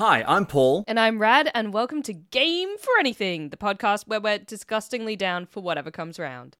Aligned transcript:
Hi, 0.00 0.22
I'm 0.28 0.46
Paul. 0.46 0.84
And 0.86 1.00
I'm 1.00 1.18
Rad, 1.18 1.50
and 1.56 1.74
welcome 1.74 2.02
to 2.02 2.12
Game 2.12 2.78
for 2.78 3.00
Anything, 3.00 3.48
the 3.48 3.56
podcast 3.56 4.06
where 4.06 4.20
we're 4.20 4.38
disgustingly 4.38 5.16
down 5.16 5.44
for 5.44 5.60
whatever 5.60 5.90
comes 5.90 6.20
around. 6.20 6.56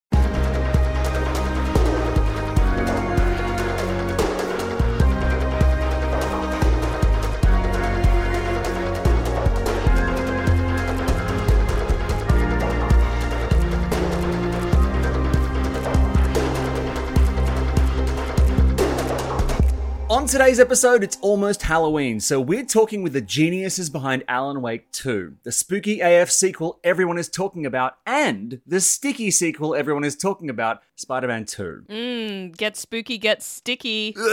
On 20.11 20.27
today's 20.27 20.59
episode, 20.59 21.05
it's 21.05 21.19
almost 21.21 21.61
Halloween, 21.61 22.19
so 22.19 22.41
we're 22.41 22.65
talking 22.65 23.03
with 23.03 23.13
the 23.13 23.21
geniuses 23.21 23.91
behind 23.91 24.25
Alan 24.27 24.63
Wake 24.63 24.91
2, 24.93 25.35
the 25.43 25.53
spooky 25.53 26.01
AF 26.01 26.31
sequel 26.31 26.81
everyone 26.83 27.19
is 27.19 27.29
talking 27.29 27.67
about, 27.67 27.99
and 28.07 28.63
the 28.67 28.81
sticky 28.81 29.31
sequel 29.31 29.75
everyone 29.75 30.05
is 30.05 30.17
talking 30.17 30.49
about, 30.49 30.81
Spider 30.97 31.29
Man 31.29 31.45
2. 31.45 31.85
Mmm, 31.91 32.57
get 32.57 32.79
spooky, 32.79 33.19
get 33.19 33.43
sticky. 33.43 34.17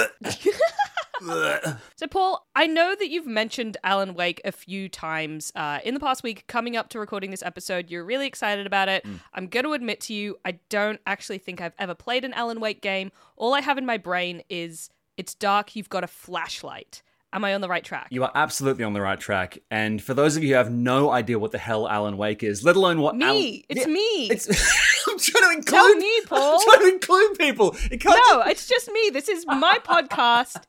So, 1.95 2.07
Paul, 2.09 2.45
I 2.55 2.67
know 2.67 2.93
that 2.93 3.09
you've 3.09 3.25
mentioned 3.25 3.77
Alan 3.85 4.15
Wake 4.15 4.41
a 4.43 4.51
few 4.51 4.89
times 4.89 5.51
uh, 5.55 5.79
in 5.85 5.93
the 5.93 5.99
past 5.99 6.23
week. 6.23 6.45
Coming 6.47 6.75
up 6.75 6.89
to 6.89 6.99
recording 6.99 7.31
this 7.31 7.41
episode, 7.41 7.89
you're 7.89 8.03
really 8.03 8.27
excited 8.27 8.67
about 8.67 8.89
it. 8.89 9.05
I'm 9.33 9.47
going 9.47 9.63
to 9.63 9.71
admit 9.71 10.01
to 10.01 10.13
you, 10.13 10.37
I 10.43 10.59
don't 10.67 10.99
actually 11.07 11.37
think 11.37 11.61
I've 11.61 11.73
ever 11.79 11.95
played 11.95 12.25
an 12.25 12.33
Alan 12.33 12.59
Wake 12.59 12.81
game. 12.81 13.13
All 13.37 13.53
I 13.53 13.61
have 13.61 13.77
in 13.77 13.85
my 13.85 13.97
brain 13.97 14.43
is 14.49 14.89
it's 15.17 15.33
dark, 15.33 15.75
you've 15.75 15.89
got 15.89 16.03
a 16.03 16.07
flashlight. 16.07 17.01
Am 17.33 17.43
I 17.43 17.53
on 17.53 17.59
the 17.59 17.67
right 17.67 17.83
track? 17.83 18.07
You 18.11 18.23
are 18.23 18.31
absolutely 18.33 18.85
on 18.85 18.93
the 18.93 19.01
right 19.01 19.19
track, 19.19 19.57
and 19.69 20.01
for 20.01 20.13
those 20.13 20.37
of 20.37 20.43
you 20.43 20.49
who 20.49 20.55
have 20.55 20.71
no 20.71 21.09
idea 21.11 21.37
what 21.37 21.51
the 21.51 21.57
hell 21.57 21.85
Alan 21.87 22.15
Wake 22.15 22.43
is, 22.43 22.63
let 22.63 22.77
alone 22.77 23.01
what 23.01 23.15
Me. 23.17 23.25
Alan- 23.25 23.61
It's 23.67 23.79
Yeah, 23.81 23.85
me. 23.87 24.29
It's 24.29 24.47
I'm 25.09 25.19
trying 25.19 25.43
to 25.43 25.57
include 25.57 25.65
Tell 25.81 25.95
me, 25.95 26.21
Paul. 26.27 26.59
I'm 26.61 26.65
trying 26.65 26.87
to 26.89 26.93
include 26.93 27.37
people. 27.37 27.75
It 27.91 27.99
can't 27.99 28.17
no, 28.31 28.41
it's 28.43 28.67
just 28.67 28.89
me. 28.89 29.09
This 29.11 29.27
is 29.27 29.45
my 29.45 29.79
podcast. 29.83 30.63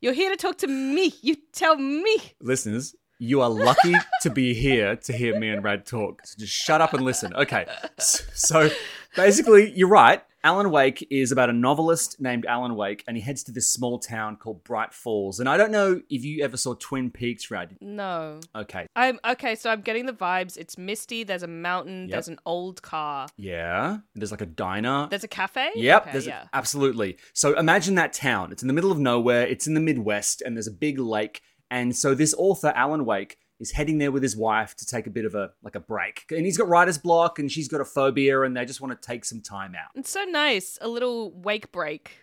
You're 0.00 0.12
here 0.12 0.30
to 0.30 0.36
talk 0.36 0.58
to 0.58 0.68
me. 0.68 1.12
You 1.22 1.36
tell 1.52 1.76
me. 1.76 2.16
listeners, 2.40 2.94
you 3.18 3.40
are 3.40 3.50
lucky 3.50 3.94
to 4.22 4.30
be 4.30 4.52
here 4.54 4.94
to 4.96 5.12
hear 5.12 5.38
me 5.38 5.48
and 5.48 5.62
Rad 5.64 5.86
talk. 5.86 6.20
So 6.24 6.36
just 6.40 6.52
shut 6.52 6.80
up 6.80 6.92
and 6.94 7.04
listen. 7.04 7.34
Okay. 7.34 7.66
So 7.98 8.68
basically, 9.14 9.72
you're 9.74 9.88
right. 9.88 10.22
Alan 10.44 10.72
Wake 10.72 11.06
is 11.08 11.30
about 11.30 11.50
a 11.50 11.52
novelist 11.52 12.20
named 12.20 12.46
Alan 12.46 12.74
Wake, 12.74 13.04
and 13.06 13.16
he 13.16 13.22
heads 13.22 13.44
to 13.44 13.52
this 13.52 13.70
small 13.70 14.00
town 14.00 14.34
called 14.36 14.64
Bright 14.64 14.92
Falls. 14.92 15.38
And 15.38 15.48
I 15.48 15.56
don't 15.56 15.70
know 15.70 16.00
if 16.10 16.24
you 16.24 16.42
ever 16.42 16.56
saw 16.56 16.74
Twin 16.74 17.12
Peaks, 17.12 17.48
Rad. 17.48 17.76
No. 17.80 18.40
Okay. 18.52 18.88
I'm 18.96 19.20
okay, 19.24 19.54
so 19.54 19.70
I'm 19.70 19.82
getting 19.82 20.06
the 20.06 20.12
vibes. 20.12 20.56
It's 20.56 20.76
misty, 20.76 21.22
there's 21.22 21.44
a 21.44 21.46
mountain, 21.46 22.08
Yep. 22.08 22.10
there's 22.10 22.26
an 22.28 22.40
old 22.44 22.82
car. 22.82 23.28
Yeah. 23.36 23.98
There's 24.16 24.32
like 24.32 24.40
a 24.40 24.46
diner. 24.46 25.06
There's 25.08 25.22
a 25.22 25.28
cafe? 25.28 25.70
Yep, 25.76 26.02
Okay, 26.02 26.12
there's 26.12 26.26
yeah. 26.26 26.46
absolutely. 26.52 27.18
So 27.34 27.56
imagine 27.56 27.94
that 27.94 28.12
town. 28.12 28.50
It's 28.50 28.62
in 28.62 28.66
the 28.68 28.74
middle 28.74 28.90
of 28.90 28.98
nowhere. 28.98 29.46
It's 29.46 29.68
in 29.68 29.74
the 29.74 29.80
Midwest, 29.80 30.42
and 30.42 30.56
there's 30.56 30.66
a 30.66 30.72
big 30.72 30.98
lake. 30.98 31.40
And 31.70 31.94
so 31.96 32.14
this 32.16 32.34
author, 32.36 32.72
Alan 32.74 33.04
Wake, 33.04 33.38
is 33.62 33.70
heading 33.70 33.98
there 33.98 34.12
with 34.12 34.22
his 34.22 34.36
wife 34.36 34.76
to 34.76 34.86
take 34.86 35.06
a 35.06 35.10
bit 35.10 35.24
of 35.24 35.34
a 35.34 35.52
like 35.62 35.76
a 35.76 35.80
break. 35.80 36.24
And 36.30 36.44
he's 36.44 36.58
got 36.58 36.68
writer's 36.68 36.98
block, 36.98 37.38
and 37.38 37.50
she's 37.50 37.68
got 37.68 37.80
a 37.80 37.84
phobia, 37.84 38.42
and 38.42 38.56
they 38.56 38.64
just 38.64 38.80
want 38.80 39.00
to 39.00 39.06
take 39.06 39.24
some 39.24 39.40
time 39.40 39.74
out. 39.74 39.90
It's 39.94 40.10
so 40.10 40.24
nice. 40.24 40.76
A 40.80 40.88
little 40.88 41.30
wake 41.30 41.72
break. 41.72 42.18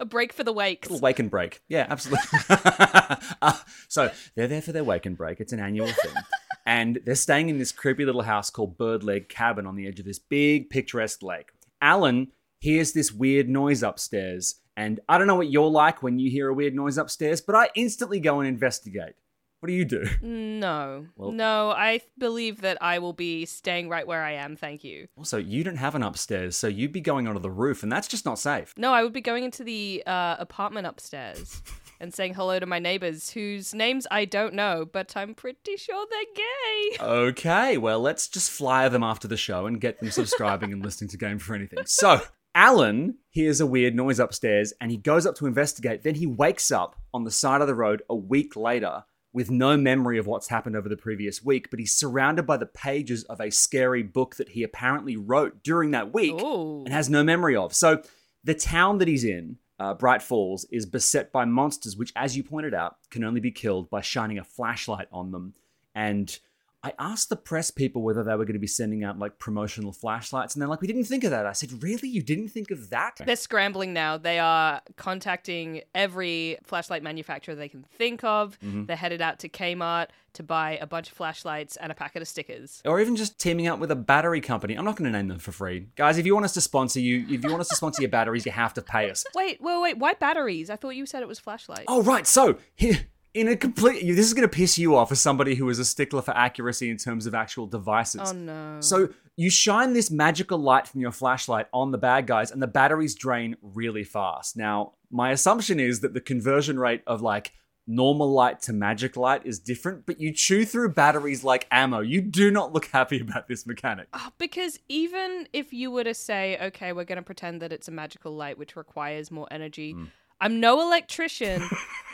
A 0.00 0.04
break 0.04 0.32
for 0.32 0.42
the 0.42 0.52
wakes. 0.52 0.90
Little 0.90 1.02
wake 1.02 1.20
and 1.20 1.30
break. 1.30 1.62
Yeah, 1.68 1.86
absolutely. 1.88 2.26
Uh, 3.42 3.58
so 3.88 4.10
they're 4.36 4.46
there 4.46 4.62
for 4.62 4.70
their 4.70 4.84
wake 4.84 5.04
and 5.04 5.16
break. 5.16 5.40
It's 5.40 5.52
an 5.52 5.58
annual 5.58 5.88
thing. 5.88 6.14
and 6.66 7.00
they're 7.04 7.16
staying 7.16 7.48
in 7.48 7.58
this 7.58 7.72
creepy 7.72 8.04
little 8.04 8.22
house 8.22 8.50
called 8.50 8.78
Bird 8.78 9.02
Leg 9.02 9.28
Cabin 9.28 9.66
on 9.66 9.74
the 9.74 9.88
edge 9.88 9.98
of 9.98 10.06
this 10.06 10.20
big 10.20 10.70
picturesque 10.70 11.22
lake. 11.24 11.50
Alan 11.80 12.28
hears 12.60 12.92
this 12.92 13.10
weird 13.10 13.48
noise 13.48 13.82
upstairs. 13.82 14.56
And 14.76 15.00
I 15.08 15.18
don't 15.18 15.26
know 15.26 15.34
what 15.34 15.50
you're 15.50 15.68
like 15.68 16.02
when 16.02 16.20
you 16.20 16.30
hear 16.30 16.48
a 16.48 16.54
weird 16.54 16.74
noise 16.74 16.98
upstairs, 16.98 17.40
but 17.40 17.56
I 17.56 17.68
instantly 17.74 18.20
go 18.20 18.38
and 18.38 18.48
investigate. 18.48 19.14
What 19.62 19.68
do 19.68 19.74
you 19.74 19.84
do? 19.84 20.04
No. 20.22 21.06
Well- 21.16 21.30
no, 21.30 21.70
I 21.70 22.00
believe 22.18 22.62
that 22.62 22.78
I 22.80 22.98
will 22.98 23.12
be 23.12 23.46
staying 23.46 23.88
right 23.88 24.06
where 24.06 24.22
I 24.22 24.32
am, 24.32 24.56
thank 24.56 24.82
you. 24.82 25.06
Also, 25.16 25.38
you 25.38 25.62
don't 25.62 25.76
have 25.76 25.94
an 25.94 26.02
upstairs, 26.02 26.56
so 26.56 26.66
you'd 26.66 26.92
be 26.92 27.00
going 27.00 27.26
onto 27.28 27.40
the 27.40 27.50
roof, 27.50 27.82
and 27.82 27.90
that's 27.90 28.08
just 28.08 28.24
not 28.24 28.38
safe. 28.38 28.74
No, 28.76 28.92
I 28.92 29.02
would 29.04 29.12
be 29.12 29.20
going 29.20 29.44
into 29.44 29.62
the 29.64 30.02
uh, 30.06 30.36
apartment 30.38 30.86
upstairs 30.88 31.62
and 32.00 32.12
saying 32.12 32.34
hello 32.34 32.58
to 32.58 32.66
my 32.66 32.78
neighbors 32.80 33.30
whose 33.30 33.72
names 33.72 34.06
I 34.10 34.24
don't 34.24 34.54
know, 34.54 34.84
but 34.90 35.16
I'm 35.16 35.34
pretty 35.34 35.76
sure 35.76 36.06
they're 36.10 36.34
gay. 36.34 37.04
Okay, 37.04 37.78
well, 37.78 38.00
let's 38.00 38.26
just 38.28 38.50
flyer 38.50 38.88
them 38.88 39.02
after 39.04 39.28
the 39.28 39.36
show 39.36 39.66
and 39.66 39.80
get 39.80 40.00
them 40.00 40.10
subscribing 40.10 40.72
and 40.72 40.84
listening 40.84 41.10
to 41.10 41.16
Game 41.18 41.38
for 41.38 41.54
Anything. 41.54 41.84
So, 41.86 42.20
Alan 42.54 43.16
hears 43.30 43.60
a 43.60 43.66
weird 43.66 43.94
noise 43.94 44.18
upstairs 44.20 44.72
and 44.80 44.90
he 44.90 44.96
goes 44.96 45.24
up 45.24 45.34
to 45.36 45.46
investigate. 45.46 46.02
Then 46.02 46.16
he 46.16 46.26
wakes 46.26 46.70
up 46.70 46.96
on 47.14 47.24
the 47.24 47.30
side 47.30 47.60
of 47.62 47.66
the 47.66 47.74
road 47.74 48.02
a 48.10 48.14
week 48.14 48.56
later 48.56 49.04
with 49.32 49.50
no 49.50 49.76
memory 49.76 50.18
of 50.18 50.26
what's 50.26 50.48
happened 50.48 50.76
over 50.76 50.88
the 50.88 50.96
previous 50.96 51.42
week, 51.42 51.70
but 51.70 51.78
he's 51.78 51.92
surrounded 51.92 52.46
by 52.46 52.56
the 52.56 52.66
pages 52.66 53.24
of 53.24 53.40
a 53.40 53.50
scary 53.50 54.02
book 54.02 54.36
that 54.36 54.50
he 54.50 54.62
apparently 54.62 55.16
wrote 55.16 55.62
during 55.62 55.92
that 55.92 56.12
week 56.12 56.40
Ooh. 56.40 56.84
and 56.84 56.92
has 56.92 57.08
no 57.08 57.24
memory 57.24 57.56
of. 57.56 57.74
So, 57.74 58.02
the 58.44 58.54
town 58.54 58.98
that 58.98 59.08
he's 59.08 59.24
in, 59.24 59.58
uh, 59.78 59.94
Bright 59.94 60.20
Falls, 60.20 60.66
is 60.70 60.84
beset 60.84 61.30
by 61.32 61.44
monsters, 61.44 61.96
which, 61.96 62.12
as 62.16 62.36
you 62.36 62.42
pointed 62.42 62.74
out, 62.74 62.96
can 63.10 63.22
only 63.22 63.40
be 63.40 63.52
killed 63.52 63.88
by 63.88 64.00
shining 64.00 64.38
a 64.38 64.44
flashlight 64.44 65.06
on 65.12 65.30
them. 65.30 65.54
And 65.94 66.36
I 66.84 66.92
asked 66.98 67.28
the 67.28 67.36
press 67.36 67.70
people 67.70 68.02
whether 68.02 68.24
they 68.24 68.32
were 68.34 68.44
going 68.44 68.54
to 68.54 68.58
be 68.58 68.66
sending 68.66 69.04
out 69.04 69.18
like 69.18 69.38
promotional 69.38 69.92
flashlights, 69.92 70.54
and 70.54 70.60
they're 70.62 70.68
like, 70.68 70.80
"We 70.80 70.88
didn't 70.88 71.04
think 71.04 71.22
of 71.24 71.30
that." 71.30 71.46
I 71.46 71.52
said, 71.52 71.82
"Really? 71.82 72.08
You 72.08 72.22
didn't 72.22 72.48
think 72.48 72.70
of 72.70 72.90
that?" 72.90 73.20
They're 73.24 73.36
scrambling 73.36 73.92
now. 73.92 74.16
They 74.16 74.38
are 74.38 74.82
contacting 74.96 75.82
every 75.94 76.58
flashlight 76.64 77.02
manufacturer 77.02 77.54
they 77.54 77.68
can 77.68 77.84
think 77.84 78.24
of. 78.24 78.58
Mm-hmm. 78.60 78.86
They're 78.86 78.96
headed 78.96 79.22
out 79.22 79.38
to 79.40 79.48
Kmart 79.48 80.08
to 80.34 80.42
buy 80.42 80.78
a 80.80 80.86
bunch 80.86 81.08
of 81.08 81.14
flashlights 81.14 81.76
and 81.76 81.92
a 81.92 81.94
packet 81.94 82.22
of 82.22 82.26
stickers. 82.28 82.80
or 82.86 83.00
even 83.00 83.16
just 83.16 83.38
teaming 83.38 83.66
up 83.66 83.78
with 83.78 83.90
a 83.90 83.96
battery 83.96 84.40
company. 84.40 84.74
I'm 84.74 84.84
not 84.84 84.96
going 84.96 85.12
to 85.12 85.16
name 85.16 85.28
them 85.28 85.38
for 85.38 85.52
free, 85.52 85.88
guys. 85.94 86.16
If 86.18 86.24
you 86.26 86.32
want 86.34 86.46
us 86.46 86.54
to 86.54 86.60
sponsor 86.62 87.00
you, 87.00 87.26
if 87.28 87.44
you 87.44 87.50
want 87.50 87.60
us 87.60 87.68
to 87.68 87.76
sponsor 87.76 88.00
your 88.02 88.10
batteries, 88.10 88.46
you 88.46 88.52
have 88.52 88.72
to 88.74 88.82
pay 88.82 89.10
us. 89.10 89.24
Wait, 89.34 89.60
wait, 89.60 89.80
wait. 89.80 89.98
Why 89.98 90.14
batteries? 90.14 90.70
I 90.70 90.76
thought 90.76 90.90
you 90.96 91.04
said 91.06 91.22
it 91.22 91.28
was 91.28 91.38
flashlights. 91.38 91.84
Oh, 91.88 92.02
right. 92.02 92.26
So, 92.26 92.56
here, 92.74 93.06
in 93.34 93.48
a 93.48 93.56
complete. 93.56 94.06
This 94.06 94.26
is 94.26 94.34
going 94.34 94.48
to 94.48 94.54
piss 94.54 94.78
you 94.78 94.94
off 94.96 95.10
as 95.12 95.20
somebody 95.20 95.54
who 95.54 95.68
is 95.68 95.78
a 95.78 95.84
stickler 95.84 96.22
for 96.22 96.36
accuracy 96.36 96.90
in 96.90 96.96
terms 96.96 97.26
of 97.26 97.34
actual 97.34 97.66
devices. 97.66 98.20
Oh, 98.30 98.32
no. 98.32 98.76
So, 98.80 99.08
you 99.36 99.48
shine 99.50 99.94
this 99.94 100.10
magical 100.10 100.58
light 100.58 100.86
from 100.86 101.00
your 101.00 101.12
flashlight 101.12 101.66
on 101.72 101.90
the 101.90 101.98
bad 101.98 102.26
guys, 102.26 102.50
and 102.50 102.62
the 102.62 102.66
batteries 102.66 103.14
drain 103.14 103.56
really 103.62 104.04
fast. 104.04 104.56
Now, 104.56 104.92
my 105.10 105.30
assumption 105.30 105.80
is 105.80 106.00
that 106.00 106.12
the 106.14 106.20
conversion 106.20 106.78
rate 106.78 107.02
of 107.06 107.22
like 107.22 107.52
normal 107.86 108.30
light 108.30 108.60
to 108.62 108.72
magic 108.72 109.16
light 109.16 109.44
is 109.44 109.58
different, 109.58 110.06
but 110.06 110.20
you 110.20 110.32
chew 110.32 110.64
through 110.64 110.90
batteries 110.90 111.42
like 111.42 111.66
ammo. 111.70 111.98
You 112.00 112.20
do 112.20 112.50
not 112.50 112.72
look 112.72 112.86
happy 112.86 113.20
about 113.20 113.48
this 113.48 113.66
mechanic. 113.66 114.06
Oh, 114.12 114.28
because 114.38 114.78
even 114.88 115.48
if 115.52 115.72
you 115.72 115.90
were 115.90 116.04
to 116.04 116.14
say, 116.14 116.58
okay, 116.62 116.92
we're 116.92 117.04
going 117.04 117.16
to 117.16 117.22
pretend 117.22 117.60
that 117.62 117.72
it's 117.72 117.88
a 117.88 117.90
magical 117.90 118.32
light 118.36 118.56
which 118.56 118.76
requires 118.76 119.30
more 119.30 119.48
energy, 119.50 119.92
Hmm. 119.92 120.04
I'm 120.42 120.60
no 120.60 120.80
electrician, 120.82 121.62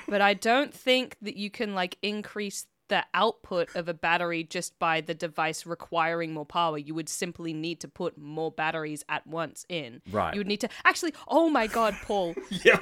but 0.09 0.21
I 0.21 0.35
don't 0.35 0.73
think 0.73 1.17
that 1.23 1.37
you 1.37 1.51
can 1.51 1.75
like 1.75 1.97
increase 2.03 2.67
the 2.89 3.05
output 3.13 3.69
of 3.77 3.87
a 3.89 3.93
battery 3.93 4.43
just 4.45 4.79
by 4.79 5.01
the 5.03 5.13
device 5.13 5.67
requiring 5.67 6.33
more 6.33 6.47
power. 6.47 6.79
You 6.79 6.95
would 6.95 7.09
simply 7.11 7.53
need 7.53 7.81
to 7.81 7.89
put 7.89 8.17
more 8.17 8.51
batteries 8.51 9.05
at 9.11 9.27
once 9.27 9.67
in. 9.69 10.01
Right. 10.11 10.33
You 10.35 10.41
would 10.41 10.47
need 10.47 10.61
to 10.61 10.69
actually. 10.85 11.13
Oh 11.27 11.51
my 11.51 11.67
god, 11.67 11.95
Paul, 12.05 12.35
Yeah. 12.65 12.81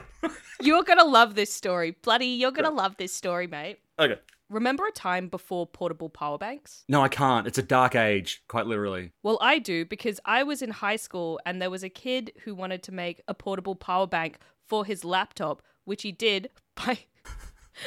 you're 0.60 0.84
gonna 0.84 1.04
love 1.04 1.34
this 1.34 1.52
story, 1.52 1.96
bloody. 2.02 2.26
You're 2.26 2.52
gonna 2.52 2.70
love 2.70 2.96
this 2.98 3.12
story, 3.12 3.46
mate. 3.46 3.78
okay. 3.98 4.18
Remember 4.48 4.86
a 4.86 4.92
time 4.92 5.26
before 5.26 5.66
portable 5.66 6.08
power 6.08 6.38
banks? 6.38 6.84
No, 6.88 7.02
I 7.02 7.08
can't. 7.08 7.48
It's 7.48 7.58
a 7.58 7.64
dark 7.64 7.96
age, 7.96 8.44
quite 8.46 8.66
literally. 8.66 9.10
Well, 9.24 9.38
I 9.40 9.58
do 9.58 9.84
because 9.84 10.20
I 10.24 10.44
was 10.44 10.62
in 10.62 10.70
high 10.70 10.94
school 10.94 11.40
and 11.44 11.60
there 11.60 11.68
was 11.68 11.82
a 11.82 11.88
kid 11.88 12.30
who 12.44 12.54
wanted 12.54 12.84
to 12.84 12.92
make 12.92 13.20
a 13.26 13.34
portable 13.34 13.74
power 13.74 14.06
bank 14.06 14.38
for 14.66 14.84
his 14.84 15.04
laptop, 15.04 15.62
which 15.84 16.02
he 16.02 16.12
did 16.12 16.50
by 16.74 16.98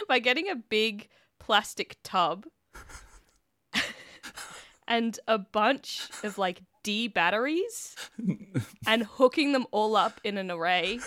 by 0.08 0.20
getting 0.20 0.50
a 0.50 0.56
big 0.56 1.08
plastic 1.40 1.98
tub 2.04 2.46
and 4.88 5.20
a 5.28 5.38
bunch 5.38 6.10
of 6.24 6.38
like 6.38 6.62
D 6.84 7.08
batteries 7.08 7.96
and 8.88 9.04
hooking 9.04 9.52
them 9.52 9.66
all 9.72 9.96
up 9.96 10.22
in 10.24 10.38
an 10.38 10.52
array 10.52 11.00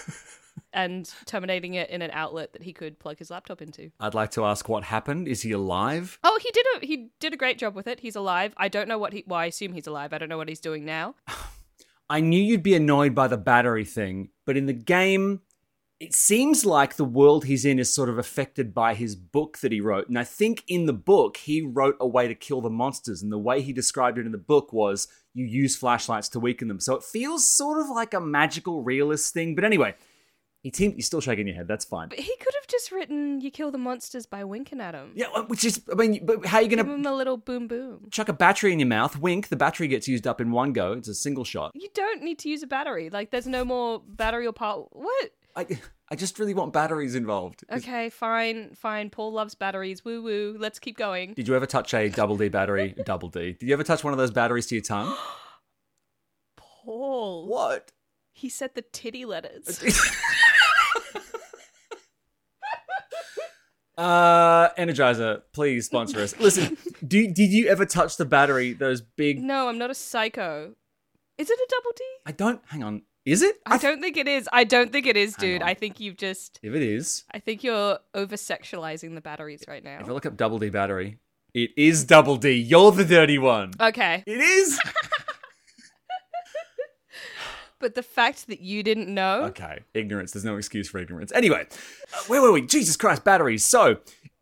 and 0.72 1.12
terminating 1.26 1.74
it 1.74 1.90
in 1.90 2.02
an 2.02 2.10
outlet 2.12 2.52
that 2.52 2.62
he 2.62 2.72
could 2.72 2.98
plug 2.98 3.18
his 3.18 3.30
laptop 3.30 3.62
into. 3.62 3.90
I'd 4.00 4.14
like 4.14 4.30
to 4.32 4.44
ask 4.44 4.68
what 4.68 4.84
happened. 4.84 5.28
Is 5.28 5.42
he 5.42 5.52
alive? 5.52 6.18
Oh, 6.24 6.38
he 6.42 6.50
did 6.50 6.66
a 6.74 6.86
he 6.86 7.10
did 7.20 7.32
a 7.32 7.36
great 7.36 7.58
job 7.58 7.74
with 7.74 7.86
it. 7.86 8.00
He's 8.00 8.16
alive. 8.16 8.54
I 8.56 8.68
don't 8.68 8.88
know 8.88 8.98
what 8.98 9.12
he 9.12 9.24
well, 9.26 9.40
I 9.40 9.46
assume 9.46 9.72
he's 9.72 9.86
alive. 9.86 10.12
I 10.12 10.18
don't 10.18 10.28
know 10.28 10.38
what 10.38 10.48
he's 10.48 10.60
doing 10.60 10.84
now. 10.84 11.14
I 12.10 12.20
knew 12.20 12.42
you'd 12.42 12.62
be 12.62 12.74
annoyed 12.74 13.14
by 13.14 13.28
the 13.28 13.38
battery 13.38 13.86
thing, 13.86 14.30
but 14.44 14.56
in 14.56 14.66
the 14.66 14.74
game, 14.74 15.40
it 16.02 16.14
seems 16.16 16.66
like 16.66 16.96
the 16.96 17.04
world 17.04 17.44
he's 17.44 17.64
in 17.64 17.78
is 17.78 17.94
sort 17.94 18.08
of 18.08 18.18
affected 18.18 18.74
by 18.74 18.92
his 18.92 19.14
book 19.14 19.58
that 19.58 19.70
he 19.70 19.80
wrote. 19.80 20.08
And 20.08 20.18
I 20.18 20.24
think 20.24 20.64
in 20.66 20.86
the 20.86 20.92
book, 20.92 21.36
he 21.36 21.62
wrote 21.62 21.96
a 22.00 22.06
way 22.08 22.26
to 22.26 22.34
kill 22.34 22.60
the 22.60 22.70
monsters. 22.70 23.22
And 23.22 23.30
the 23.30 23.38
way 23.38 23.62
he 23.62 23.72
described 23.72 24.18
it 24.18 24.26
in 24.26 24.32
the 24.32 24.38
book 24.38 24.72
was 24.72 25.06
you 25.32 25.44
use 25.44 25.76
flashlights 25.76 26.28
to 26.30 26.40
weaken 26.40 26.66
them. 26.66 26.80
So 26.80 26.96
it 26.96 27.04
feels 27.04 27.46
sort 27.46 27.78
of 27.78 27.88
like 27.88 28.14
a 28.14 28.20
magical 28.20 28.82
realist 28.82 29.32
thing. 29.32 29.54
But 29.54 29.62
anyway, 29.62 29.94
he 30.60 30.72
teamed, 30.72 30.94
you're 30.94 31.02
still 31.02 31.20
shaking 31.20 31.46
your 31.46 31.54
head. 31.54 31.68
That's 31.68 31.84
fine. 31.84 32.08
But 32.08 32.18
he 32.18 32.36
could 32.36 32.54
have 32.54 32.66
just 32.66 32.90
written 32.90 33.40
"You 33.40 33.52
kill 33.52 33.70
the 33.70 33.78
monsters" 33.78 34.26
by 34.26 34.42
winking 34.42 34.80
at 34.80 34.92
them. 34.92 35.12
Yeah, 35.14 35.26
which 35.46 35.64
is, 35.64 35.82
I 35.90 35.94
mean, 35.94 36.26
but 36.26 36.44
how 36.46 36.58
are 36.58 36.62
you 36.62 36.68
Give 36.68 36.78
going 36.84 36.98
him 36.98 37.06
a 37.06 37.14
little 37.14 37.36
boom 37.36 37.68
boom. 37.68 38.08
chuck 38.10 38.28
a 38.28 38.32
battery 38.32 38.72
in 38.72 38.80
your 38.80 38.88
mouth, 38.88 39.18
wink, 39.18 39.48
the 39.48 39.56
battery 39.56 39.86
gets 39.86 40.08
used 40.08 40.26
up 40.26 40.40
in 40.40 40.50
one 40.50 40.72
go. 40.72 40.94
It's 40.94 41.08
a 41.08 41.14
single 41.14 41.44
shot. 41.44 41.72
You 41.74 41.88
don't 41.94 42.22
need 42.22 42.40
to 42.40 42.48
use 42.48 42.62
a 42.64 42.66
battery. 42.66 43.08
Like, 43.08 43.30
there's 43.30 43.46
no 43.46 43.64
more 43.64 44.02
battery 44.04 44.46
or 44.46 44.52
part. 44.52 44.86
What? 44.90 45.30
I, 45.56 45.66
I 46.10 46.16
just 46.16 46.38
really 46.38 46.54
want 46.54 46.72
batteries 46.72 47.14
involved. 47.14 47.64
Okay, 47.70 48.10
fine, 48.10 48.74
fine. 48.74 49.10
Paul 49.10 49.32
loves 49.32 49.54
batteries. 49.54 50.04
Woo 50.04 50.22
woo. 50.22 50.56
Let's 50.58 50.78
keep 50.78 50.96
going. 50.96 51.34
Did 51.34 51.48
you 51.48 51.54
ever 51.54 51.66
touch 51.66 51.94
a 51.94 52.08
double 52.08 52.36
D 52.36 52.48
battery? 52.48 52.94
double 53.04 53.28
D. 53.28 53.52
Did 53.52 53.66
you 53.66 53.72
ever 53.72 53.84
touch 53.84 54.04
one 54.04 54.12
of 54.12 54.18
those 54.18 54.30
batteries 54.30 54.66
to 54.68 54.74
your 54.76 54.84
tongue? 54.84 55.16
Paul. 56.56 57.46
what? 57.46 57.92
He 58.34 58.48
said 58.48 58.70
the 58.74 58.82
titty 58.82 59.24
letters. 59.24 59.82
Uh, 63.98 64.72
Energizer, 64.74 65.42
please 65.52 65.84
sponsor 65.84 66.20
us. 66.20 66.34
Listen, 66.40 66.78
do 67.06 67.30
did 67.30 67.50
you 67.52 67.68
ever 67.68 67.84
touch 67.84 68.16
the 68.16 68.24
battery? 68.24 68.72
Those 68.72 69.02
big. 69.02 69.38
no, 69.38 69.68
I'm 69.68 69.76
not 69.76 69.90
a 69.90 69.94
psycho. 69.94 70.74
Is 71.36 71.50
it 71.50 71.58
a 71.58 71.66
double 71.68 71.90
D? 71.96 72.04
I 72.26 72.32
don't. 72.32 72.60
Hang 72.68 72.82
on. 72.82 73.02
Is 73.24 73.42
it? 73.42 73.56
I 73.66 73.78
don't 73.78 74.00
think 74.00 74.16
it 74.16 74.26
is. 74.26 74.48
I 74.52 74.64
don't 74.64 74.90
think 74.90 75.06
it 75.06 75.16
is, 75.16 75.36
dude. 75.36 75.62
I 75.62 75.74
think 75.74 76.00
you've 76.00 76.16
just. 76.16 76.58
If 76.62 76.74
it 76.74 76.82
is, 76.82 77.24
I 77.32 77.38
think 77.38 77.62
you're 77.62 77.98
over 78.14 78.34
sexualizing 78.36 79.14
the 79.14 79.20
batteries 79.20 79.64
right 79.68 79.84
now. 79.84 79.98
if 80.00 80.08
I 80.08 80.12
look 80.12 80.26
up 80.26 80.36
double 80.36 80.58
D 80.58 80.70
battery, 80.70 81.18
it 81.54 81.70
is 81.76 82.04
double 82.04 82.36
D. 82.36 82.50
You're 82.52 82.90
the 82.90 83.04
dirty 83.04 83.38
one. 83.38 83.72
Okay. 83.80 84.24
It 84.26 84.40
is. 84.40 84.78
But 87.82 87.96
the 87.96 88.02
fact 88.04 88.46
that 88.46 88.60
you 88.60 88.84
didn't 88.84 89.12
know. 89.12 89.42
Okay, 89.46 89.80
ignorance. 89.92 90.30
There's 90.30 90.44
no 90.44 90.56
excuse 90.56 90.88
for 90.88 90.98
ignorance. 90.98 91.32
Anyway, 91.32 91.66
uh, 92.14 92.22
where 92.28 92.40
were 92.40 92.52
we? 92.52 92.64
Jesus 92.64 92.96
Christ, 92.96 93.24
batteries. 93.24 93.64
So, 93.64 93.96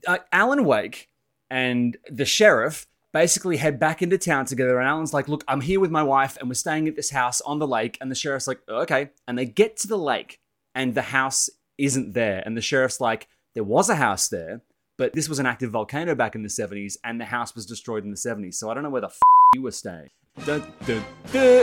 uh, 0.07 0.19
Alan 0.31 0.63
Wake 0.67 1.09
and 1.49 1.97
the 2.11 2.27
sheriff 2.27 2.87
basically 3.13 3.57
head 3.57 3.79
back 3.79 4.03
into 4.03 4.19
town 4.19 4.45
together. 4.45 4.79
And 4.79 4.89
Alan's 4.89 5.15
like, 5.15 5.29
Look, 5.29 5.45
I'm 5.49 5.61
here 5.61 5.81
with 5.81 5.91
my 5.91 6.03
wife 6.03 6.37
and 6.39 6.49
we're 6.49 6.55
staying 6.55 6.89
at 6.89 6.97
this 6.97 7.11
house 7.11 7.41
on 7.41 7.59
the 7.59 7.67
lake. 7.67 7.99
And 8.01 8.11
the 8.11 8.15
sheriff's 8.15 8.47
like, 8.47 8.61
Okay. 8.69 9.11
And 9.27 9.39
they 9.39 9.47
get 9.47 9.77
to 9.79 9.89
the 9.89 9.99
lake 9.99 10.39
and 10.75 10.95
the 10.95 11.03
house 11.03 11.51
isn't 11.79 12.13
there. 12.13 12.43
And 12.45 12.57
the 12.57 12.63
sheriff's 12.63 13.01
like, 13.01 13.29
There 13.55 13.65
was 13.65 13.89
a 13.89 13.97
house 13.97 14.29
there, 14.29 14.63
but 14.99 15.13
this 15.13 15.29
was 15.29 15.39
an 15.39 15.47
active 15.47 15.71
volcano 15.71 16.15
back 16.15 16.35
in 16.35 16.43
the 16.43 16.49
70s 16.49 16.97
and 17.05 17.21
the 17.21 17.27
house 17.27 17.55
was 17.55 17.67
destroyed 17.67 18.05
in 18.05 18.11
the 18.11 18.17
70s. 18.17 18.55
So 18.55 18.71
I 18.71 18.75
don't 18.75 18.83
know 18.83 18.91
where 18.91 19.01
the 19.01 19.09
f- 19.09 19.21
you 19.55 19.63
were 19.63 19.71
staying. 19.71 20.09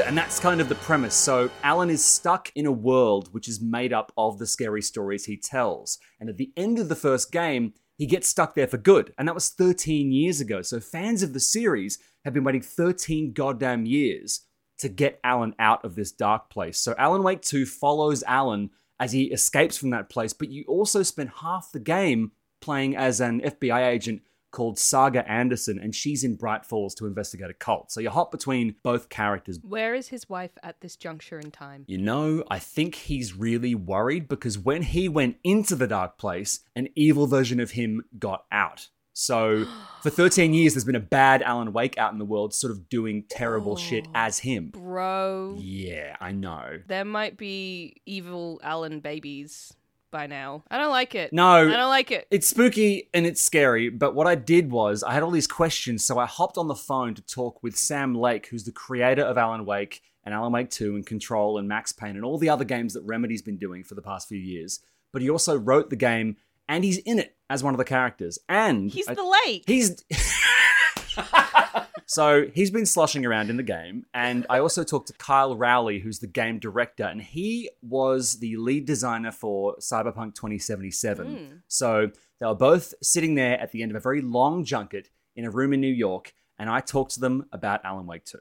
And 0.06 0.18
that's 0.18 0.40
kind 0.40 0.60
of 0.62 0.70
the 0.70 0.76
premise. 0.76 1.16
So 1.16 1.50
Alan 1.64 1.90
is 1.90 2.04
stuck 2.04 2.52
in 2.56 2.66
a 2.66 2.72
world 2.72 3.30
which 3.34 3.48
is 3.48 3.62
made 3.62 3.94
up 3.94 4.12
of 4.18 4.40
the 4.40 4.46
scary 4.46 4.82
stories 4.82 5.26
he 5.26 5.38
tells. 5.38 6.00
And 6.20 6.30
at 6.30 6.38
the 6.38 6.52
end 6.58 6.78
of 6.78 6.90
the 6.90 6.96
first 6.96 7.32
game, 7.32 7.74
he 7.98 8.06
gets 8.06 8.28
stuck 8.28 8.56
there 8.56 8.68
for 8.68 8.78
good. 8.78 9.14
And 9.18 9.28
that 9.28 9.36
was 9.36 9.50
13 9.50 10.12
years 10.12 10.40
ago. 10.40 10.62
So 10.62 10.80
fans 10.80 11.24
of 11.24 11.34
the 11.34 11.40
series 11.40 11.98
have 12.24 12.34
been 12.34 12.44
waiting 12.44 12.62
13 12.62 13.34
goddamn 13.34 13.86
years 13.86 14.42
to 14.80 14.90
get 14.90 15.20
Alan 15.24 15.56
out 15.58 15.84
of 15.84 15.96
this 15.96 16.12
dark 16.12 16.50
place. 16.50 16.80
So 16.80 16.94
Alan 16.98 17.24
Wake 17.24 17.42
2 17.42 17.66
follows 17.66 18.24
Alan 18.28 18.70
as 19.00 19.12
he 19.12 19.26
escapes 19.26 19.78
from 19.78 19.90
that 19.92 20.10
place, 20.10 20.34
but 20.34 20.50
you 20.50 20.64
also 20.68 21.04
spend 21.04 21.32
half 21.42 21.72
the 21.72 21.80
game 21.80 22.32
playing 22.62 22.96
as 22.96 23.20
an 23.20 23.42
FBI 23.42 23.88
agent 23.88 24.22
called 24.52 24.80
Saga 24.80 25.30
Anderson, 25.30 25.80
and 25.80 25.94
she's 25.94 26.24
in 26.24 26.36
Bright 26.36 26.66
Falls 26.66 26.96
to 26.96 27.06
investigate 27.06 27.50
a 27.50 27.54
cult. 27.54 27.92
So 27.92 28.00
you 28.00 28.10
hop 28.10 28.32
between 28.32 28.76
both 28.84 29.10
characters. 29.10 29.60
Where 29.62 29.94
is 29.94 30.08
his 30.08 30.30
wife 30.30 30.52
at 30.64 30.82
this 30.82 30.96
juncture 30.96 31.40
in 31.40 31.52
time? 31.52 31.86
You 31.88 31.98
know, 31.98 32.44
I 32.50 32.60
think 32.60 32.96
he's 32.96 33.36
really 33.36 33.76
worried 33.76 34.28
because 34.28 34.58
when 34.58 34.82
he 34.84 35.10
went 35.10 35.38
into 35.44 35.76
the 35.76 35.88
dark 35.88 36.18
place, 36.18 36.62
an 36.76 36.90
evil 36.96 37.28
version 37.28 37.60
of 37.60 37.72
him 37.72 38.06
got 38.18 38.46
out. 38.52 38.90
So 39.14 39.66
for 40.04 40.10
13 40.10 40.54
years, 40.54 40.74
there's 40.74 40.86
been 40.86 40.96
a 40.96 41.00
bad 41.00 41.42
Alan 41.42 41.74
Wake 41.74 41.98
out 41.98 42.14
in 42.14 42.20
the 42.20 42.26
world, 42.26 42.54
sort 42.54 42.72
of 42.72 42.88
doing 42.88 43.26
terrible 43.30 43.74
oh, 43.74 43.78
shit 43.78 44.08
as 44.14 44.40
him. 44.40 44.70
Bro, 44.70 45.58
Yeah, 45.60 46.16
I 46.20 46.32
know. 46.32 46.80
there 46.88 47.06
might 47.06 47.38
be 47.38 48.02
evil 48.06 48.60
Alan 48.64 49.00
babies 49.00 49.74
by 50.12 50.27
now. 50.27 50.63
I 50.69 50.77
don't 50.77 50.89
like 50.89 51.15
it. 51.15 51.33
No. 51.33 51.51
I 51.51 51.63
don't 51.75 51.89
like 51.89 52.12
it. 52.12 52.27
It's 52.31 52.48
spooky 52.48 53.09
and 53.13 53.25
it's 53.25 53.42
scary, 53.42 53.89
but 53.89 54.15
what 54.15 54.27
I 54.27 54.36
did 54.36 54.71
was 54.71 55.04
I 55.04 55.13
had 55.13 55.24
all 55.24 55.31
these 55.31 55.48
questions, 55.48 56.04
so 56.06 56.18
I 56.18 56.25
hopped 56.25 56.57
on 56.57 56.68
the 56.68 56.75
phone 56.75 57.13
to 57.15 57.21
talk 57.21 57.62
with 57.63 57.75
Sam 57.77 58.15
Lake, 58.15 58.48
who's 58.48 58.63
the 58.63 58.71
creator 58.71 59.24
of 59.24 59.38
Alan 59.38 59.65
Wake 59.65 60.01
and 60.24 60.33
Alan 60.33 60.51
Wake 60.51 60.69
2 60.69 60.95
and 60.95 61.06
Control 61.06 61.57
and 61.57 61.68
Max 61.68 61.92
Payne 61.92 62.15
and 62.15 62.25
all 62.25 62.38
the 62.38 62.50
other 62.50 62.65
games 62.65 62.94
that 62.94 63.04
Remedy's 63.04 63.42
been 63.42 63.57
doing 63.57 63.83
for 63.83 63.95
the 63.95 64.01
past 64.01 64.27
few 64.27 64.39
years. 64.39 64.80
But 65.13 65.21
he 65.21 65.30
also 65.30 65.57
wrote 65.57 65.89
the 65.89 65.95
game 65.95 66.36
and 66.68 66.83
he's 66.83 66.98
in 66.98 67.18
it 67.19 67.36
as 67.50 67.63
one 67.63 67.74
of 67.74 67.77
the 67.77 67.86
characters. 67.86 68.38
And 68.50 68.92
He's 68.92 69.07
I- 69.07 69.13
the 69.13 69.24
lake. 69.45 69.63
He's 69.68 70.04
so 72.07 72.45
he's 72.54 72.71
been 72.71 72.86
sloshing 72.86 73.25
around 73.25 73.50
in 73.50 73.57
the 73.57 73.63
game, 73.63 74.06
and 74.13 74.45
I 74.50 74.59
also 74.59 74.83
talked 74.83 75.07
to 75.07 75.13
Kyle 75.13 75.57
Rowley, 75.57 76.00
who's 76.00 76.19
the 76.19 76.27
game 76.27 76.57
director, 76.57 77.04
and 77.04 77.21
he 77.21 77.69
was 77.81 78.39
the 78.39 78.56
lead 78.56 78.86
designer 78.86 79.31
for 79.31 79.75
Cyberpunk 79.77 80.33
2077. 80.36 81.27
Hmm. 81.27 81.56
So 81.68 82.09
they 82.39 82.45
were 82.45 82.56
both 82.56 82.94
sitting 83.04 83.36
there 83.36 83.59
at 83.59 83.71
the 83.73 83.83
end 83.83 83.92
of 83.92 83.97
a 83.97 83.99
very 83.99 84.21
long 84.21 84.64
junket 84.64 85.09
in 85.35 85.44
a 85.44 85.52
room 85.52 85.73
in 85.73 85.81
New 85.81 85.94
York, 85.94 86.33
and 86.57 86.69
I 86.69 86.80
talked 86.80 87.11
to 87.16 87.19
them 87.19 87.45
about 87.52 87.83
Alan 87.83 88.07
Wake 88.07 88.23
2. 88.23 88.37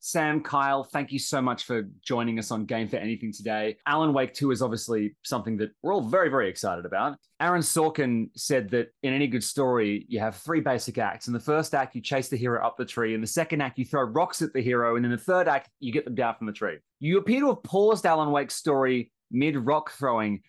Sam, 0.00 0.42
Kyle, 0.42 0.84
thank 0.84 1.12
you 1.12 1.18
so 1.18 1.40
much 1.40 1.64
for 1.64 1.82
joining 2.02 2.38
us 2.38 2.50
on 2.50 2.64
Game 2.64 2.88
for 2.88 2.96
Anything 2.96 3.32
today. 3.32 3.76
Alan 3.86 4.12
Wake 4.12 4.34
2 4.34 4.50
is 4.50 4.62
obviously 4.62 5.16
something 5.22 5.56
that 5.58 5.70
we're 5.82 5.94
all 5.94 6.02
very, 6.02 6.28
very 6.28 6.48
excited 6.48 6.84
about. 6.84 7.16
Aaron 7.40 7.62
Sorkin 7.62 8.28
said 8.36 8.68
that 8.70 8.88
in 9.02 9.12
any 9.12 9.26
good 9.26 9.42
story, 9.42 10.06
you 10.08 10.20
have 10.20 10.36
three 10.36 10.60
basic 10.60 10.98
acts. 10.98 11.26
In 11.26 11.32
the 11.32 11.40
first 11.40 11.74
act, 11.74 11.94
you 11.94 12.00
chase 12.00 12.28
the 12.28 12.36
hero 12.36 12.64
up 12.64 12.76
the 12.76 12.84
tree. 12.84 13.14
In 13.14 13.20
the 13.20 13.26
second 13.26 13.60
act, 13.60 13.78
you 13.78 13.84
throw 13.84 14.02
rocks 14.02 14.42
at 14.42 14.52
the 14.52 14.60
hero. 14.60 14.96
And 14.96 15.04
in 15.04 15.10
the 15.10 15.18
third 15.18 15.48
act, 15.48 15.68
you 15.80 15.92
get 15.92 16.04
them 16.04 16.14
down 16.14 16.36
from 16.36 16.46
the 16.46 16.52
tree. 16.52 16.78
You 17.00 17.18
appear 17.18 17.40
to 17.40 17.48
have 17.48 17.62
paused 17.62 18.06
Alan 18.06 18.30
Wake's 18.30 18.54
story 18.54 19.10
mid 19.30 19.56
rock 19.56 19.90
throwing. 19.92 20.42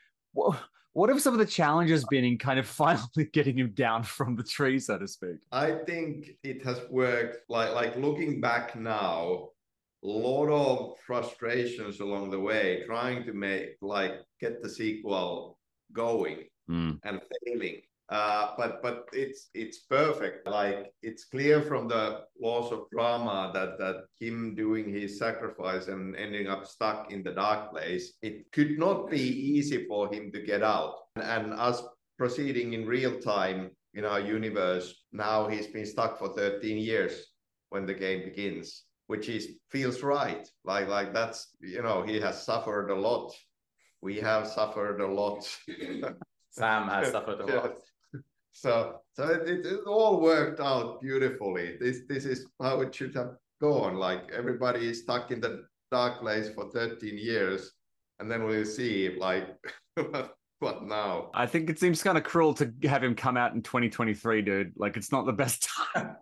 What 0.94 1.10
have 1.10 1.22
some 1.22 1.34
of 1.34 1.40
the 1.40 1.46
challenges 1.46 2.06
been 2.06 2.24
in 2.24 2.38
kind 2.38 2.60
of 2.60 2.68
finally 2.82 3.26
getting 3.34 3.58
him 3.58 3.72
down 3.72 4.04
from 4.04 4.36
the 4.36 4.44
tree, 4.44 4.80
so 4.80 4.98
to 4.98 5.08
speak? 5.08 5.38
I 5.52 5.72
think 5.86 6.32
it 6.44 6.64
has 6.66 6.80
worked. 6.90 7.38
Like 7.50 7.74
like 7.74 7.96
looking 7.96 8.40
back 8.40 8.76
now, 8.76 9.50
a 10.04 10.08
lot 10.08 10.50
of 10.50 10.98
frustrations 11.06 12.00
along 12.00 12.30
the 12.30 12.40
way, 12.40 12.84
trying 12.86 13.26
to 13.26 13.34
make 13.34 13.78
like 13.82 14.14
get 14.40 14.62
the 14.62 14.70
sequel 14.70 15.58
going 15.92 16.46
Mm. 16.70 16.98
and 17.04 17.20
failing. 17.46 17.82
Uh, 18.14 18.54
but 18.58 18.80
but 18.84 19.10
it's 19.12 19.50
it's 19.56 19.80
perfect. 19.90 20.48
Like 20.48 20.94
it's 21.02 21.26
clear 21.26 21.64
from 21.64 21.88
the 21.88 22.22
laws 22.40 22.72
of 22.72 22.88
drama 22.92 23.50
that 23.56 23.80
that 23.80 24.06
him 24.20 24.54
doing 24.54 24.94
his 24.94 25.18
sacrifice 25.18 25.88
and 25.88 26.16
ending 26.16 26.46
up 26.46 26.68
stuck 26.68 27.12
in 27.12 27.24
the 27.24 27.32
dark 27.32 27.72
place, 27.72 28.14
it 28.22 28.52
could 28.52 28.78
not 28.78 29.10
be 29.10 29.20
easy 29.20 29.88
for 29.88 30.14
him 30.14 30.32
to 30.32 30.44
get 30.44 30.62
out. 30.62 30.94
And 31.16 31.54
us 31.54 31.82
proceeding 32.20 32.74
in 32.74 32.86
real 32.86 33.20
time 33.20 33.72
in 33.96 34.06
our 34.06 34.20
universe, 34.20 34.94
now 35.12 35.48
he's 35.48 35.66
been 35.66 35.88
stuck 35.88 36.20
for 36.20 36.30
13 36.36 36.78
years 36.78 37.34
when 37.70 37.88
the 37.88 37.96
game 37.96 38.26
begins, 38.26 38.84
which 39.08 39.28
is 39.28 39.58
feels 39.72 40.04
right. 40.04 40.48
Like 40.64 40.88
like 40.88 41.16
that's 41.16 41.48
you 41.62 41.82
know 41.82 42.04
he 42.04 42.20
has 42.22 42.46
suffered 42.46 42.92
a 42.92 42.96
lot. 42.96 43.34
We 44.02 44.18
have 44.18 44.46
suffered 44.46 45.02
a 45.02 45.08
lot. 45.08 45.50
Sam 46.52 46.88
has 46.90 47.10
suffered 47.12 47.42
a 47.42 47.46
lot. 47.58 47.82
So 48.54 49.02
so 49.14 49.28
it, 49.30 49.48
it, 49.48 49.66
it 49.66 49.80
all 49.86 50.22
worked 50.22 50.60
out 50.60 51.02
beautifully. 51.02 51.76
This 51.80 52.02
this 52.08 52.26
is 52.26 52.48
how 52.62 52.82
it 52.82 52.96
should 52.96 53.16
have 53.16 53.36
gone. 53.62 53.96
Like 53.96 54.32
everybody 54.32 54.88
is 54.90 55.02
stuck 55.02 55.32
in 55.32 55.42
the 55.42 55.66
dark 55.92 56.22
place 56.22 56.50
for 56.50 56.70
13 56.72 57.18
years, 57.18 57.72
and 58.20 58.32
then 58.32 58.46
we'll 58.46 58.66
see 58.66 59.16
like 59.18 59.50
what 60.64 60.88
now, 60.88 61.30
I 61.34 61.46
think 61.46 61.70
it 61.70 61.78
seems 61.78 62.02
kind 62.02 62.18
of 62.18 62.24
cruel 62.24 62.54
to 62.56 62.74
have 62.86 63.04
him 63.04 63.16
come 63.16 63.38
out 63.38 63.54
in 63.54 63.62
2023, 63.62 64.42
dude. 64.42 64.74
Like 64.78 64.98
it's 64.98 65.12
not 65.12 65.26
the 65.26 65.34
best 65.34 65.68
time. 65.94 66.16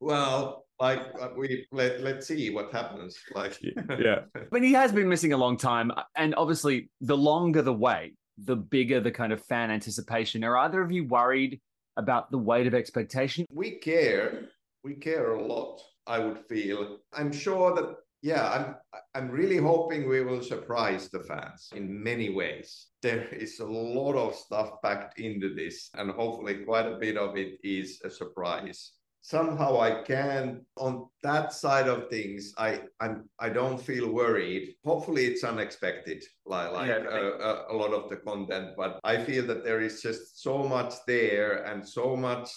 well, 0.00 0.66
like 0.78 1.00
uh, 1.20 1.30
we 1.36 1.66
let 1.72 2.00
let's 2.00 2.28
see 2.28 2.50
what 2.50 2.72
happens. 2.72 3.18
Like, 3.34 3.58
yeah, 3.98 4.20
but 4.50 4.62
he 4.62 4.72
has 4.72 4.92
been 4.92 5.08
missing 5.08 5.32
a 5.32 5.36
long 5.36 5.56
time, 5.56 5.90
and 6.16 6.34
obviously, 6.36 6.90
the 7.00 7.16
longer 7.16 7.60
the 7.60 7.72
wait, 7.72 8.14
the 8.38 8.56
bigger 8.56 9.00
the 9.00 9.10
kind 9.10 9.32
of 9.32 9.44
fan 9.44 9.70
anticipation. 9.70 10.44
Are 10.44 10.56
either 10.56 10.80
of 10.80 10.92
you 10.92 11.04
worried 11.04 11.60
about 11.98 12.30
the 12.30 12.38
weight 12.38 12.66
of 12.66 12.74
expectation? 12.74 13.44
We 13.52 13.72
care. 13.72 14.48
We 14.82 14.94
care 14.94 15.32
a 15.32 15.46
lot. 15.46 15.80
I 16.06 16.20
would 16.20 16.38
feel. 16.48 16.98
I'm 17.12 17.30
sure 17.30 17.74
that 17.74 17.96
yeah, 18.22 18.50
I'm 18.50 19.00
I'm 19.14 19.30
really 19.30 19.58
hoping 19.58 20.08
we 20.08 20.22
will 20.22 20.42
surprise 20.42 21.08
the 21.08 21.20
fans 21.20 21.68
in 21.74 22.02
many 22.02 22.30
ways. 22.30 22.88
There 23.02 23.28
is 23.28 23.60
a 23.60 23.66
lot 23.66 24.16
of 24.16 24.34
stuff 24.34 24.82
packed 24.82 25.20
into 25.20 25.54
this, 25.54 25.90
and 25.94 26.10
hopefully 26.10 26.64
quite 26.64 26.86
a 26.86 26.98
bit 26.98 27.16
of 27.16 27.36
it 27.36 27.58
is 27.62 28.00
a 28.04 28.10
surprise. 28.10 28.92
Somehow 29.28 29.78
I 29.78 30.02
can 30.04 30.64
on 30.78 31.06
that 31.22 31.52
side 31.52 31.86
of 31.86 32.08
things. 32.08 32.54
I 32.56 32.80
I'm 32.98 33.28
I 33.38 33.50
don't 33.50 33.76
feel 33.78 34.10
worried. 34.10 34.76
Hopefully 34.86 35.26
it's 35.26 35.44
unexpected, 35.44 36.24
like 36.46 36.72
like 36.72 36.88
yeah, 36.88 37.04
uh, 37.04 37.66
a 37.68 37.74
lot 37.74 37.92
of 37.92 38.08
the 38.08 38.16
content. 38.16 38.68
But 38.74 38.98
I 39.04 39.22
feel 39.22 39.46
that 39.48 39.64
there 39.64 39.82
is 39.82 40.00
just 40.00 40.42
so 40.42 40.62
much 40.66 40.94
there 41.06 41.64
and 41.68 41.86
so 41.86 42.16
much 42.16 42.48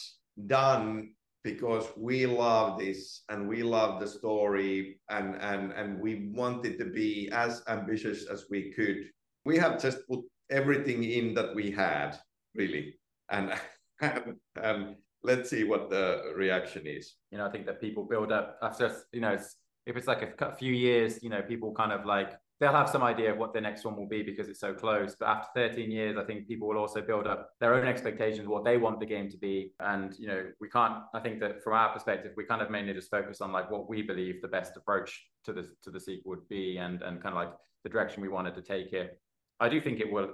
done 0.47 1.11
because 1.43 1.87
we 1.97 2.25
love 2.25 2.79
this 2.79 3.23
and 3.27 3.49
we 3.49 3.63
love 3.63 3.99
the 3.99 4.07
story 4.07 5.01
and 5.09 5.35
and 5.41 5.73
and 5.73 5.99
we 5.99 6.31
wanted 6.33 6.79
to 6.79 6.85
be 6.85 7.29
as 7.33 7.63
ambitious 7.67 8.27
as 8.27 8.45
we 8.49 8.71
could 8.71 9.09
we 9.43 9.57
have 9.57 9.81
just 9.81 10.07
put 10.07 10.21
everything 10.49 11.03
in 11.03 11.33
that 11.33 11.53
we 11.53 11.69
had 11.71 12.17
really 12.55 12.95
and 13.29 13.53
and, 14.01 14.35
and 14.55 14.95
let's 15.23 15.49
see 15.49 15.63
what 15.63 15.89
the 15.89 16.33
reaction 16.35 16.85
is 16.85 17.15
you 17.31 17.37
know 17.37 17.45
i 17.45 17.49
think 17.49 17.65
that 17.65 17.79
people 17.79 18.03
build 18.03 18.31
up 18.31 18.57
after 18.61 18.95
you 19.11 19.21
know 19.21 19.37
if 19.85 19.95
it's 19.97 20.07
like 20.07 20.41
a 20.41 20.55
few 20.55 20.73
years 20.73 21.21
you 21.23 21.29
know 21.29 21.41
people 21.41 21.73
kind 21.73 21.91
of 21.91 22.05
like 22.05 22.33
they'll 22.61 22.71
have 22.71 22.87
some 22.87 23.01
idea 23.01 23.31
of 23.31 23.39
what 23.39 23.53
the 23.53 23.59
next 23.59 23.83
one 23.83 23.97
will 23.97 24.07
be 24.07 24.21
because 24.21 24.47
it's 24.47 24.59
so 24.59 24.71
close. 24.71 25.15
But 25.19 25.29
after 25.29 25.67
13 25.69 25.89
years, 25.89 26.15
I 26.15 26.23
think 26.23 26.47
people 26.47 26.67
will 26.67 26.77
also 26.77 27.01
build 27.01 27.25
up 27.25 27.49
their 27.59 27.73
own 27.73 27.87
expectations, 27.87 28.47
what 28.47 28.63
they 28.63 28.77
want 28.77 28.99
the 28.99 29.05
game 29.07 29.31
to 29.31 29.37
be. 29.37 29.73
And, 29.79 30.15
you 30.19 30.27
know, 30.27 30.45
we 30.61 30.69
can't, 30.69 31.01
I 31.15 31.19
think 31.21 31.39
that 31.39 31.63
from 31.63 31.73
our 31.73 31.91
perspective, 31.91 32.33
we 32.37 32.45
kind 32.45 32.61
of 32.61 32.69
mainly 32.69 32.93
just 32.93 33.09
focus 33.09 33.41
on 33.41 33.51
like 33.51 33.71
what 33.71 33.89
we 33.89 34.03
believe 34.03 34.43
the 34.43 34.47
best 34.47 34.77
approach 34.77 35.25
to 35.45 35.53
the, 35.53 35.67
to 35.81 35.89
the 35.89 35.99
sequel 35.99 36.29
would 36.29 36.47
be 36.49 36.77
and, 36.77 37.01
and 37.01 37.21
kind 37.21 37.35
of 37.35 37.41
like 37.43 37.51
the 37.83 37.89
direction 37.89 38.21
we 38.21 38.29
wanted 38.29 38.53
to 38.53 38.61
take 38.61 38.93
it. 38.93 39.19
I 39.59 39.67
do 39.67 39.81
think 39.81 39.99
it 39.99 40.11
will 40.11 40.29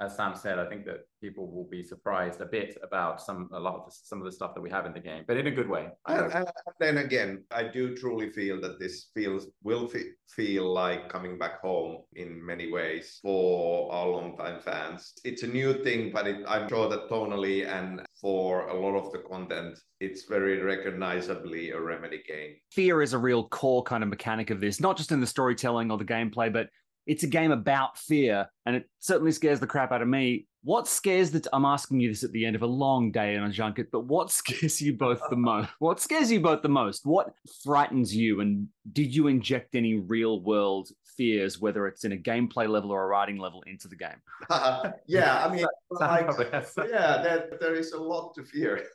as 0.00 0.16
Sam 0.16 0.34
said, 0.34 0.58
I 0.58 0.66
think 0.66 0.86
that 0.86 1.06
people 1.20 1.50
will 1.50 1.68
be 1.70 1.82
surprised 1.82 2.40
a 2.40 2.46
bit 2.46 2.78
about 2.82 3.20
some 3.20 3.50
a 3.52 3.60
lot 3.60 3.74
of 3.74 3.84
the, 3.84 3.92
some 4.02 4.18
of 4.18 4.24
the 4.24 4.32
stuff 4.32 4.54
that 4.54 4.60
we 4.60 4.70
have 4.70 4.86
in 4.86 4.94
the 4.94 5.00
game, 5.00 5.24
but 5.26 5.36
in 5.36 5.46
a 5.46 5.50
good 5.50 5.68
way. 5.68 5.88
And, 6.08 6.32
and 6.32 6.48
then 6.78 6.98
again, 6.98 7.44
I 7.50 7.64
do 7.64 7.94
truly 7.94 8.30
feel 8.30 8.60
that 8.62 8.80
this 8.80 9.10
feels 9.14 9.46
will 9.62 9.86
fe- 9.86 10.12
feel 10.28 10.72
like 10.72 11.10
coming 11.10 11.38
back 11.38 11.60
home 11.60 11.98
in 12.14 12.44
many 12.44 12.72
ways 12.72 13.18
for 13.22 13.92
our 13.92 14.08
longtime 14.08 14.60
fans. 14.60 15.12
It's 15.24 15.42
a 15.42 15.46
new 15.46 15.84
thing, 15.84 16.12
but 16.12 16.26
it, 16.26 16.44
I'm 16.48 16.68
sure 16.68 16.88
that 16.88 17.10
tonally 17.10 17.68
and 17.68 18.00
for 18.20 18.68
a 18.68 18.74
lot 18.74 18.96
of 18.96 19.12
the 19.12 19.18
content, 19.18 19.78
it's 20.00 20.24
very 20.24 20.62
recognizably 20.62 21.70
a 21.70 21.80
remedy 21.80 22.22
game. 22.26 22.54
Fear 22.72 23.02
is 23.02 23.12
a 23.12 23.18
real 23.18 23.48
core 23.48 23.82
kind 23.82 24.02
of 24.02 24.08
mechanic 24.08 24.48
of 24.50 24.60
this, 24.60 24.80
not 24.80 24.96
just 24.96 25.12
in 25.12 25.20
the 25.20 25.26
storytelling 25.26 25.90
or 25.90 25.98
the 25.98 26.04
gameplay, 26.04 26.50
but 26.50 26.68
it's 27.10 27.24
a 27.24 27.26
game 27.26 27.50
about 27.50 27.98
fear, 27.98 28.46
and 28.66 28.76
it 28.76 28.88
certainly 29.00 29.32
scares 29.32 29.58
the 29.58 29.66
crap 29.66 29.90
out 29.90 30.00
of 30.00 30.06
me. 30.06 30.46
What 30.62 30.86
scares 30.86 31.32
that 31.32 31.48
I'm 31.52 31.64
asking 31.64 31.98
you 31.98 32.08
this 32.08 32.22
at 32.22 32.30
the 32.30 32.46
end 32.46 32.54
of 32.54 32.62
a 32.62 32.66
long 32.66 33.10
day 33.10 33.36
on 33.36 33.50
a 33.50 33.52
junket, 33.52 33.88
but 33.90 34.04
what 34.04 34.30
scares 34.40 34.80
you 34.80 34.92
both 34.92 35.20
the 35.28 35.34
most? 35.34 35.70
What 35.80 35.98
scares 35.98 36.30
you 36.30 36.38
both 36.38 36.62
the 36.62 36.68
most? 36.68 37.04
What 37.04 37.34
frightens 37.64 38.14
you? 38.14 38.42
And 38.42 38.68
did 38.92 39.12
you 39.12 39.26
inject 39.26 39.74
any 39.74 39.96
real 39.96 40.40
world 40.40 40.90
fears, 41.16 41.58
whether 41.60 41.88
it's 41.88 42.04
in 42.04 42.12
a 42.12 42.16
gameplay 42.16 42.68
level 42.68 42.92
or 42.92 43.02
a 43.02 43.08
writing 43.08 43.38
level, 43.38 43.64
into 43.66 43.88
the 43.88 43.96
game? 43.96 44.22
Uh, 44.48 44.92
yeah, 45.08 45.44
I 45.44 45.52
mean, 45.52 45.66
like, 45.90 46.30
yeah, 46.38 47.22
there, 47.22 47.58
there 47.60 47.74
is 47.74 47.90
a 47.90 48.00
lot 48.00 48.36
to 48.36 48.44
fear. 48.44 48.86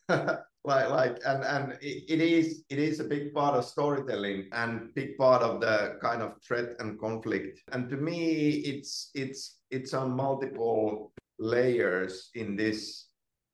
Like 0.65 0.89
like 0.89 1.19
and 1.25 1.43
and 1.43 1.73
it, 1.81 2.03
it 2.09 2.21
is 2.21 2.63
it 2.69 2.79
is 2.79 2.99
a 2.99 3.03
big 3.03 3.33
part 3.33 3.55
of 3.55 3.65
storytelling 3.65 4.47
and 4.51 4.93
big 4.93 5.17
part 5.17 5.41
of 5.41 5.61
the 5.61 5.97
kind 6.01 6.21
of 6.21 6.33
threat 6.41 6.75
and 6.79 6.99
conflict. 6.99 7.61
And 7.71 7.89
to 7.89 7.97
me 7.97 8.51
it's 8.71 9.11
it's 9.13 9.59
it's 9.71 9.93
on 9.93 10.15
multiple 10.15 11.11
layers 11.39 12.29
in 12.35 12.55
this 12.55 13.07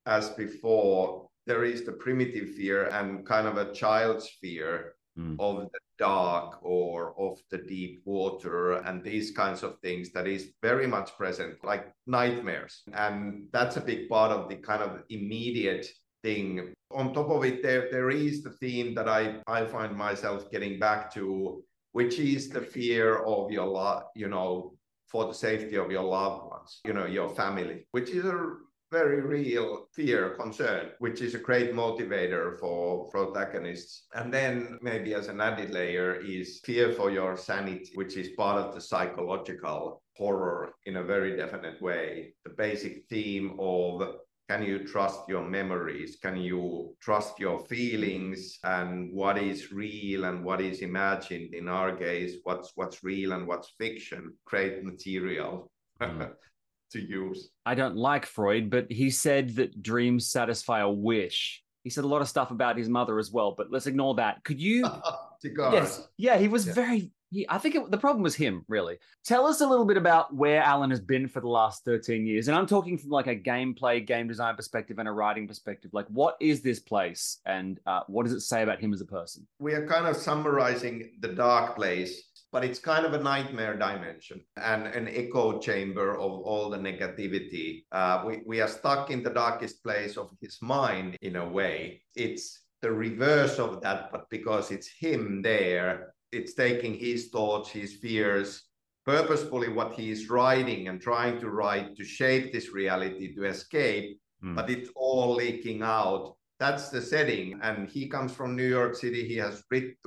as 0.05 0.29
before. 0.29 1.27
There 1.47 1.63
is 1.63 1.83
the 1.85 1.93
primitive 1.93 2.51
fear 2.51 2.85
and 2.89 3.25
kind 3.25 3.47
of 3.47 3.57
a 3.57 3.73
child's 3.73 4.29
fear 4.39 4.93
mm. 5.17 5.35
of 5.39 5.71
the 5.71 5.79
dark 5.97 6.57
or 6.63 7.13
of 7.19 7.39
the 7.51 7.57
deep 7.57 8.01
water 8.05 8.73
and 8.73 9.03
these 9.03 9.31
kinds 9.31 9.63
of 9.63 9.77
things 9.79 10.11
that 10.11 10.27
is 10.27 10.51
very 10.61 10.87
much 10.87 11.15
present 11.17 11.55
like 11.63 11.93
nightmares. 12.07 12.83
And 12.93 13.47
that's 13.51 13.77
a 13.77 13.81
big 13.81 14.09
part 14.09 14.31
of 14.31 14.49
the 14.49 14.55
kind 14.55 14.81
of 14.81 15.03
immediate 15.09 15.87
thing. 16.23 16.73
On 16.91 17.13
top 17.13 17.29
of 17.29 17.43
it, 17.45 17.63
there 17.63 17.89
there 17.91 18.09
is 18.09 18.43
the 18.43 18.51
theme 18.51 18.93
that 18.95 19.07
I 19.07 19.41
I 19.47 19.65
find 19.65 19.95
myself 19.95 20.49
getting 20.51 20.79
back 20.79 21.13
to, 21.13 21.63
which 21.93 22.19
is 22.19 22.49
the 22.49 22.61
fear 22.61 23.23
of 23.23 23.51
your 23.51 23.67
lo- 23.67 24.03
you 24.15 24.27
know 24.27 24.75
for 25.07 25.25
the 25.27 25.33
safety 25.33 25.75
of 25.75 25.91
your 25.91 26.03
loved 26.03 26.45
ones, 26.49 26.79
you 26.85 26.93
know 26.93 27.05
your 27.05 27.29
family, 27.29 27.85
which 27.91 28.09
is 28.11 28.25
a 28.25 28.55
very 28.91 29.21
real 29.21 29.87
fear, 29.93 30.31
concern, 30.31 30.91
which 30.99 31.21
is 31.21 31.33
a 31.33 31.39
great 31.39 31.73
motivator 31.73 32.59
for 32.59 33.09
protagonists. 33.09 34.07
And 34.13 34.33
then 34.33 34.77
maybe 34.81 35.13
as 35.13 35.29
an 35.29 35.39
added 35.39 35.71
layer 35.71 36.15
is 36.15 36.59
fear 36.65 36.91
for 36.91 37.09
your 37.09 37.37
sanity, 37.37 37.91
which 37.95 38.17
is 38.17 38.35
part 38.35 38.59
of 38.59 38.75
the 38.75 38.81
psychological 38.81 40.01
horror 40.17 40.73
in 40.85 40.97
a 40.97 41.03
very 41.03 41.37
definite 41.37 41.81
way. 41.81 42.33
The 42.43 42.51
basic 42.51 43.05
theme 43.09 43.57
of 43.59 44.15
can 44.51 44.63
you 44.63 44.79
trust 44.79 45.21
your 45.29 45.47
memories? 45.47 46.17
Can 46.21 46.35
you 46.35 46.93
trust 47.01 47.39
your 47.39 47.57
feelings? 47.67 48.59
And 48.65 49.13
what 49.13 49.37
is 49.37 49.71
real 49.71 50.25
and 50.25 50.43
what 50.43 50.59
is 50.59 50.81
imagined? 50.81 51.53
In 51.53 51.69
our 51.69 51.95
case 51.95 52.33
what's 52.43 52.73
what's 52.75 53.01
real 53.01 53.31
and 53.31 53.47
what's 53.47 53.69
fiction? 53.79 54.33
Great 54.43 54.83
material 54.83 55.71
mm. 56.01 56.31
to 56.91 56.99
use. 56.99 57.51
I 57.65 57.75
don't 57.75 57.95
like 57.95 58.25
freud 58.25 58.69
but 58.69 58.91
he 58.91 59.09
said 59.09 59.55
that 59.55 59.81
dreams 59.81 60.29
satisfy 60.29 60.81
a 60.81 60.91
wish. 60.91 61.63
He 61.85 61.89
said 61.89 62.03
a 62.03 62.07
lot 62.07 62.21
of 62.21 62.27
stuff 62.27 62.51
about 62.51 62.77
his 62.77 62.89
mother 62.89 63.19
as 63.19 63.31
well 63.31 63.55
but 63.57 63.67
let's 63.71 63.87
ignore 63.87 64.15
that. 64.15 64.43
Could 64.43 64.59
you 64.59 64.85
yes. 65.45 66.05
Yeah 66.17 66.37
he 66.37 66.49
was 66.49 66.67
yeah. 66.67 66.73
very 66.73 67.11
he, 67.31 67.45
I 67.49 67.57
think 67.57 67.75
it, 67.75 67.89
the 67.89 67.97
problem 67.97 68.21
was 68.21 68.35
him, 68.35 68.65
really. 68.67 68.97
Tell 69.23 69.47
us 69.47 69.61
a 69.61 69.67
little 69.67 69.85
bit 69.85 69.97
about 69.97 70.35
where 70.35 70.61
Alan 70.61 70.89
has 70.89 70.99
been 70.99 71.27
for 71.27 71.39
the 71.39 71.47
last 71.47 71.85
13 71.85 72.25
years. 72.25 72.47
And 72.47 72.57
I'm 72.57 72.67
talking 72.67 72.97
from 72.97 73.09
like 73.09 73.27
a 73.27 73.35
gameplay, 73.35 74.05
game 74.05 74.27
design 74.27 74.55
perspective 74.55 74.99
and 74.99 75.07
a 75.07 75.11
writing 75.11 75.47
perspective. 75.47 75.91
Like, 75.93 76.07
what 76.09 76.35
is 76.41 76.61
this 76.61 76.79
place 76.79 77.39
and 77.45 77.79
uh, 77.85 78.01
what 78.07 78.23
does 78.23 78.33
it 78.33 78.41
say 78.41 78.63
about 78.63 78.81
him 78.81 78.93
as 78.93 79.01
a 79.01 79.05
person? 79.05 79.47
We 79.59 79.73
are 79.73 79.87
kind 79.87 80.07
of 80.07 80.17
summarizing 80.17 81.13
the 81.21 81.29
dark 81.29 81.75
place, 81.77 82.21
but 82.51 82.65
it's 82.65 82.79
kind 82.79 83.05
of 83.05 83.13
a 83.13 83.23
nightmare 83.23 83.77
dimension 83.77 84.41
and 84.57 84.87
an 84.87 85.07
echo 85.07 85.57
chamber 85.59 86.11
of 86.11 86.31
all 86.41 86.69
the 86.69 86.77
negativity. 86.77 87.85
Uh, 87.93 88.23
we, 88.25 88.41
we 88.45 88.59
are 88.59 88.67
stuck 88.67 89.09
in 89.09 89.23
the 89.23 89.29
darkest 89.29 89.81
place 89.83 90.17
of 90.17 90.31
his 90.41 90.57
mind 90.61 91.15
in 91.21 91.37
a 91.37 91.47
way. 91.47 92.01
It's 92.13 92.59
the 92.81 92.91
reverse 92.91 93.57
of 93.57 93.81
that, 93.81 94.11
but 94.11 94.29
because 94.29 94.71
it's 94.71 94.89
him 94.89 95.41
there, 95.41 96.13
it's 96.31 96.53
taking 96.53 96.93
his 96.93 97.29
thoughts, 97.29 97.69
his 97.69 97.95
fears, 97.95 98.63
purposefully 99.05 99.69
what 99.69 99.93
he 99.93 100.11
is 100.11 100.29
writing 100.29 100.87
and 100.87 101.01
trying 101.01 101.39
to 101.39 101.49
write 101.49 101.95
to 101.95 102.03
shape 102.03 102.53
this 102.53 102.71
reality 102.71 103.33
to 103.35 103.45
escape, 103.45 104.19
mm. 104.43 104.55
but 104.55 104.69
it's 104.69 104.89
all 104.95 105.33
leaking 105.35 105.81
out. 105.81 106.35
That's 106.59 106.89
the 106.89 107.01
setting. 107.01 107.59
And 107.63 107.89
he 107.89 108.07
comes 108.07 108.31
from 108.33 108.55
New 108.55 108.67
York 108.67 108.95
City. 108.95 109.27
He 109.27 109.35
has 109.37 109.63
writ- 109.71 109.97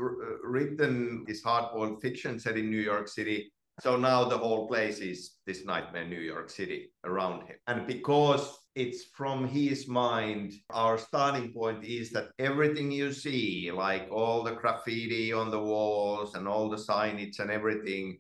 written 0.44 1.24
his 1.26 1.42
hardboiled 1.42 2.00
fiction 2.00 2.38
set 2.38 2.56
in 2.56 2.70
New 2.70 2.80
York 2.80 3.08
City. 3.08 3.52
So 3.80 3.96
now 3.96 4.24
the 4.24 4.38
whole 4.38 4.68
place 4.68 4.98
is 4.98 5.32
this 5.46 5.64
nightmare 5.64 6.06
New 6.06 6.20
York 6.20 6.48
City 6.48 6.92
around 7.04 7.48
him. 7.48 7.56
And 7.66 7.86
because 7.88 8.56
it's 8.74 9.04
from 9.04 9.46
his 9.46 9.86
mind. 9.86 10.52
Our 10.70 10.98
starting 10.98 11.52
point 11.52 11.84
is 11.84 12.10
that 12.10 12.30
everything 12.38 12.90
you 12.90 13.12
see, 13.12 13.70
like 13.72 14.08
all 14.10 14.42
the 14.42 14.52
graffiti 14.52 15.32
on 15.32 15.50
the 15.50 15.60
walls 15.60 16.34
and 16.34 16.48
all 16.48 16.68
the 16.68 16.76
signage 16.76 17.38
and 17.38 17.50
everything, 17.50 18.18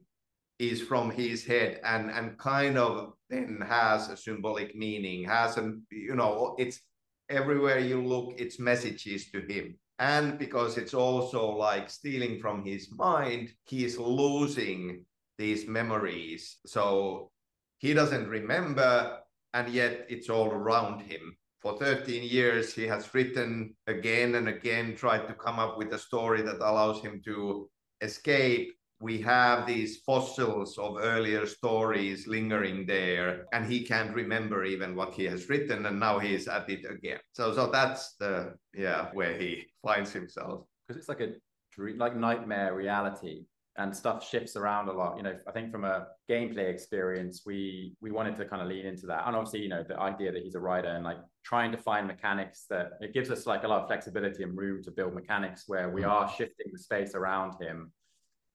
is 0.60 0.80
from 0.80 1.10
his 1.10 1.44
head 1.44 1.80
and 1.84 2.10
and 2.10 2.38
kind 2.38 2.78
of 2.78 3.14
then 3.28 3.60
has 3.66 4.08
a 4.08 4.16
symbolic 4.16 4.74
meaning, 4.76 5.24
has 5.24 5.58
a 5.58 5.74
you 5.90 6.14
know, 6.14 6.54
it's 6.58 6.80
everywhere 7.28 7.80
you 7.80 8.00
look, 8.02 8.34
it's 8.38 8.58
messages 8.58 9.30
to 9.32 9.40
him. 9.40 9.76
And 9.98 10.38
because 10.38 10.76
it's 10.78 10.94
also 10.94 11.50
like 11.50 11.90
stealing 11.90 12.40
from 12.40 12.64
his 12.64 12.92
mind, 12.92 13.52
he's 13.64 13.98
losing 13.98 15.04
these 15.38 15.66
memories. 15.66 16.58
So 16.66 17.30
he 17.78 17.94
doesn't 17.94 18.28
remember 18.28 19.18
and 19.54 19.72
yet 19.72 20.04
it's 20.08 20.28
all 20.28 20.50
around 20.50 21.00
him. 21.00 21.36
For 21.62 21.78
13 21.78 22.22
years, 22.24 22.74
he 22.74 22.86
has 22.88 23.14
written 23.14 23.74
again 23.86 24.34
and 24.34 24.48
again, 24.48 24.94
tried 24.94 25.26
to 25.28 25.34
come 25.34 25.58
up 25.58 25.78
with 25.78 25.94
a 25.94 25.98
story 25.98 26.42
that 26.42 26.56
allows 26.56 27.00
him 27.00 27.22
to 27.24 27.70
escape. 28.02 28.74
We 29.00 29.22
have 29.22 29.66
these 29.66 29.98
fossils 30.04 30.76
of 30.76 30.98
earlier 31.00 31.46
stories 31.46 32.26
lingering 32.26 32.84
there, 32.86 33.46
and 33.52 33.64
he 33.64 33.84
can't 33.84 34.14
remember 34.14 34.64
even 34.64 34.94
what 34.94 35.14
he 35.14 35.24
has 35.24 35.48
written, 35.48 35.86
and 35.86 35.98
now 35.98 36.18
he's 36.18 36.48
at 36.48 36.68
it 36.68 36.84
again. 36.90 37.18
So, 37.32 37.54
so 37.54 37.70
that's 37.70 38.14
the 38.16 38.54
yeah 38.74 39.08
where 39.12 39.36
he 39.36 39.64
finds 39.82 40.12
himself 40.12 40.66
because 40.86 41.00
it's 41.00 41.08
like 41.08 41.20
a 41.20 41.32
dream, 41.72 41.98
like 41.98 42.16
nightmare 42.16 42.74
reality 42.74 43.44
and 43.76 43.94
stuff 43.94 44.28
shifts 44.28 44.56
around 44.56 44.88
a 44.88 44.92
lot. 44.92 45.16
You 45.16 45.24
know, 45.24 45.36
I 45.48 45.52
think 45.52 45.72
from 45.72 45.84
a 45.84 46.06
gameplay 46.30 46.70
experience, 46.70 47.42
we 47.44 47.96
we 48.00 48.10
wanted 48.12 48.36
to 48.36 48.44
kind 48.44 48.62
of 48.62 48.68
lean 48.68 48.86
into 48.86 49.06
that, 49.06 49.26
and 49.26 49.34
obviously, 49.34 49.60
you 49.60 49.68
know, 49.68 49.84
the 49.86 49.98
idea 49.98 50.32
that 50.32 50.42
he's 50.42 50.54
a 50.54 50.60
writer 50.60 50.88
and 50.88 51.04
like 51.04 51.18
trying 51.44 51.72
to 51.72 51.78
find 51.78 52.06
mechanics 52.06 52.66
that 52.70 52.92
it 53.00 53.12
gives 53.12 53.30
us 53.30 53.46
like 53.46 53.64
a 53.64 53.68
lot 53.68 53.82
of 53.82 53.88
flexibility 53.88 54.42
and 54.42 54.56
room 54.56 54.82
to 54.82 54.90
build 54.90 55.14
mechanics 55.14 55.64
where 55.66 55.90
we 55.90 56.04
are 56.04 56.28
shifting 56.28 56.66
the 56.72 56.78
space 56.78 57.14
around 57.14 57.60
him, 57.60 57.92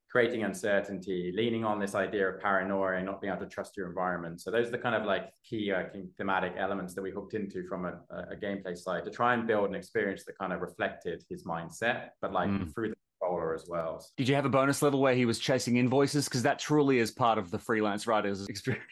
creating 0.09 0.43
uncertainty, 0.43 1.33
leaning 1.35 1.65
on 1.65 1.79
this 1.79 1.95
idea 1.95 2.29
of 2.29 2.39
paranoia 2.39 2.95
and 2.95 3.05
not 3.05 3.21
being 3.21 3.31
able 3.31 3.43
to 3.43 3.49
trust 3.49 3.77
your 3.77 3.87
environment. 3.87 4.41
So 4.41 4.49
those 4.51 4.69
are 4.69 4.71
the 4.71 4.79
kind 4.79 4.95
of 4.95 5.05
like 5.05 5.29
key 5.47 5.71
uh, 5.71 5.83
thematic 6.17 6.53
elements 6.57 6.95
that 6.95 7.01
we 7.01 7.11
hooked 7.11 7.35
into 7.35 7.67
from 7.67 7.85
a, 7.85 7.99
a, 8.31 8.35
gameplay 8.35 8.75
side 8.75 9.05
to 9.05 9.11
try 9.11 9.35
and 9.35 9.45
build 9.45 9.69
an 9.69 9.75
experience 9.75 10.23
that 10.25 10.37
kind 10.37 10.51
of 10.51 10.61
reflected 10.61 11.23
his 11.29 11.43
mindset, 11.43 12.09
but 12.21 12.33
like 12.33 12.49
mm. 12.49 12.73
through 12.73 12.89
the 12.89 12.95
controller 13.29 13.55
as 13.55 13.65
well. 13.67 14.05
Did 14.17 14.29
you 14.29 14.35
have 14.35 14.45
a 14.45 14.49
bonus 14.49 14.81
level 14.81 14.99
where 14.99 15.15
he 15.15 15.25
was 15.25 15.39
chasing 15.39 15.77
invoices? 15.77 16.25
Because 16.25 16.43
that 16.43 16.59
truly 16.59 16.99
is 16.99 17.11
part 17.11 17.37
of 17.37 17.51
the 17.51 17.59
freelance 17.59 18.07
writer's 18.07 18.45
experience. 18.49 18.83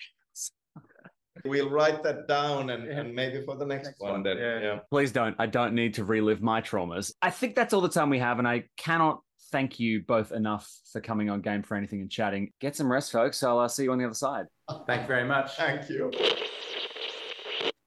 We'll 1.46 1.70
write 1.70 2.02
that 2.04 2.28
down 2.28 2.72
and, 2.72 2.88
and 2.88 3.14
maybe 3.14 3.46
for 3.46 3.56
the 3.56 3.66
next, 3.66 3.86
next 3.86 4.02
one, 4.02 4.12
one 4.14 4.24
then. 4.24 4.38
Yeah. 4.38 4.60
yeah. 4.60 4.80
Please 4.90 5.12
don't. 5.12 5.36
I 5.38 5.46
don't 5.46 5.74
need 5.74 5.94
to 5.96 6.04
relive 6.04 6.42
my 6.42 6.62
traumas. 6.62 7.14
I 7.22 7.30
think 7.30 7.56
that's 7.56 7.74
all 7.74 7.82
the 7.82 7.90
time 7.90 8.10
we 8.10 8.20
have, 8.20 8.40
and 8.40 8.48
I 8.48 8.64
cannot 8.76 9.22
thank 9.52 9.80
you 9.80 10.02
both 10.02 10.32
enough 10.32 10.70
for 10.92 11.00
coming 11.00 11.30
on 11.30 11.42
Game 11.42 11.62
for 11.62 11.78
Anything 11.78 12.02
and 12.02 12.10
chatting. 12.10 12.52
Get 12.60 12.76
some 12.76 12.92
rest, 12.92 13.12
folks. 13.12 13.44
I'll 13.44 13.60
uh, 13.60 13.68
see 13.68 13.84
you 13.84 13.92
on 13.92 14.00
the 14.00 14.06
other 14.06 14.16
side. 14.16 14.48
Thank 14.88 15.04
you 15.04 15.08
very 15.08 15.26
much. 15.26 15.56
Thank 15.56 15.88
you. 15.90 16.12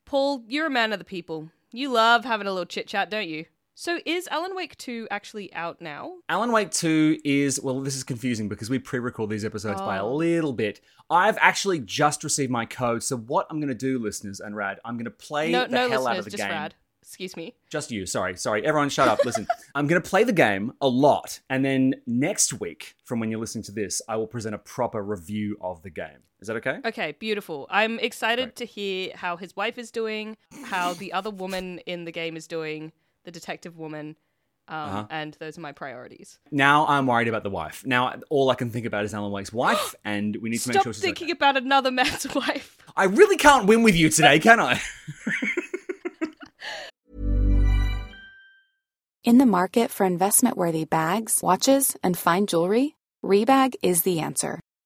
Paul, 0.07 0.45
you're 0.47 0.67
a 0.67 0.71
man 0.71 0.93
of 0.93 1.01
the 1.01 1.05
people. 1.05 1.51
You 1.73 1.91
love 1.91 2.25
having 2.25 2.47
a 2.47 2.53
little 2.53 2.67
chit 2.67 2.87
chat, 2.87 3.11
don't 3.11 3.29
you? 3.29 3.47
So 3.81 3.99
is 4.05 4.29
Alan 4.31 4.55
Wake 4.55 4.77
2 4.77 5.09
actually 5.11 5.51
out 5.55 5.81
now? 5.81 6.17
Alan 6.29 6.53
Wake 6.53 6.71
2 6.71 7.21
is, 7.25 7.59
well, 7.63 7.81
this 7.81 7.97
is 7.97 8.05
confusing 8.05 8.47
because 8.47 8.69
we 8.69 8.79
pre 8.79 8.99
record 8.99 9.31
these 9.31 9.43
episodes 9.43 9.81
oh. 9.81 9.87
by 9.87 9.97
a 9.97 10.05
oh. 10.05 10.17
little 10.17 10.53
bit. 10.53 10.83
I've 11.09 11.39
actually 11.41 11.79
just 11.79 12.23
received 12.23 12.53
my 12.53 12.67
code. 12.67 13.03
So, 13.03 13.17
what 13.17 13.47
I'm 13.49 13.59
going 13.59 13.69
to 13.69 13.75
do, 13.75 13.99
listeners 13.99 14.39
and 14.39 14.55
Rad, 14.55 14.81
I'm 14.85 14.97
going 14.97 15.07
to 15.07 15.11
play 15.11 15.51
no, 15.51 15.65
the 15.65 15.71
no 15.71 15.89
hell 15.89 16.07
out 16.07 16.19
of 16.19 16.27
the 16.27 16.31
just 16.31 16.43
game. 16.43 16.51
Rad. 16.51 16.75
Excuse 17.01 17.39
me. 17.39 17.55
Just 17.71 17.91
you. 17.91 18.05
Sorry. 18.05 18.37
Sorry. 18.37 18.67
Everyone 18.67 18.91
shut 18.91 19.09
up. 19.09 19.25
Listen, 19.25 19.47
I'm 19.75 19.87
going 19.87 20.03
to 20.03 20.07
play 20.07 20.25
the 20.25 20.33
game 20.35 20.75
a 20.83 20.87
lot. 20.87 21.41
And 21.49 21.65
then 21.65 21.95
next 22.07 22.61
week, 22.61 22.97
from 23.05 23.19
when 23.19 23.31
you're 23.31 23.41
listening 23.41 23.65
to 23.65 23.73
this, 23.73 24.03
I 24.07 24.17
will 24.17 24.27
present 24.27 24.55
a 24.55 24.59
proper 24.59 25.03
review 25.03 25.57
of 25.63 25.83
the 25.83 25.89
game. 25.89 26.19
Is 26.41 26.49
that 26.49 26.57
okay? 26.59 26.81
Okay, 26.85 27.17
beautiful. 27.19 27.67
I'm 27.71 27.99
excited 27.99 28.49
Great. 28.49 28.57
to 28.57 28.65
hear 28.67 29.13
how 29.15 29.39
his 29.39 29.57
wife 29.57 29.79
is 29.79 29.91
doing, 29.91 30.37
how 30.65 30.93
the 30.93 31.15
other 31.15 31.31
woman 31.31 31.79
in 31.87 32.05
the 32.05 32.13
game 32.13 32.37
is 32.37 32.47
doing, 32.47 32.93
the 33.31 33.39
detective 33.39 33.79
woman 33.79 34.17
um, 34.71 34.77
uh-huh. 34.77 35.07
And 35.11 35.37
those 35.41 35.59
are 35.59 35.61
my 35.61 35.73
priorities. 35.73 36.39
Now 36.53 36.87
I'm 36.87 37.09
worried 37.09 37.27
about 37.27 37.43
the 37.43 37.51
wife. 37.51 37.85
Now 37.85 38.15
all 38.31 38.51
I 38.51 38.55
can 38.55 38.71
think 38.71 38.87
about 38.87 39.05
is 39.05 39.13
Alan 39.13 39.33
Wake's 39.33 39.53
wife, 39.53 39.97
and 40.05 40.37
we 40.37 40.49
need 40.49 40.59
to 40.59 40.63
Stop 40.63 40.75
make 40.75 40.83
sure 40.85 40.93
she's 40.93 41.03
thinking 41.03 41.27
okay. 41.27 41.33
about 41.33 41.57
another 41.57 41.91
man's 41.91 42.33
wife. 42.35 42.79
I 42.97 43.05
really 43.05 43.37
can't 43.37 43.67
win 43.67 43.83
with 43.83 43.97
you 43.97 44.11
today, 44.11 44.39
can 44.39 44.61
I? 44.61 44.81
In 49.25 49.39
the 49.39 49.47
market 49.47 49.91
for 49.91 50.07
investment-worthy 50.07 50.85
bags, 50.87 51.41
watches, 51.43 51.95
and 52.03 52.17
fine 52.17 52.47
jewelry, 52.47 52.97
Rebag 53.23 53.75
is 53.83 54.03
the 54.03 54.21
answer. 54.21 54.61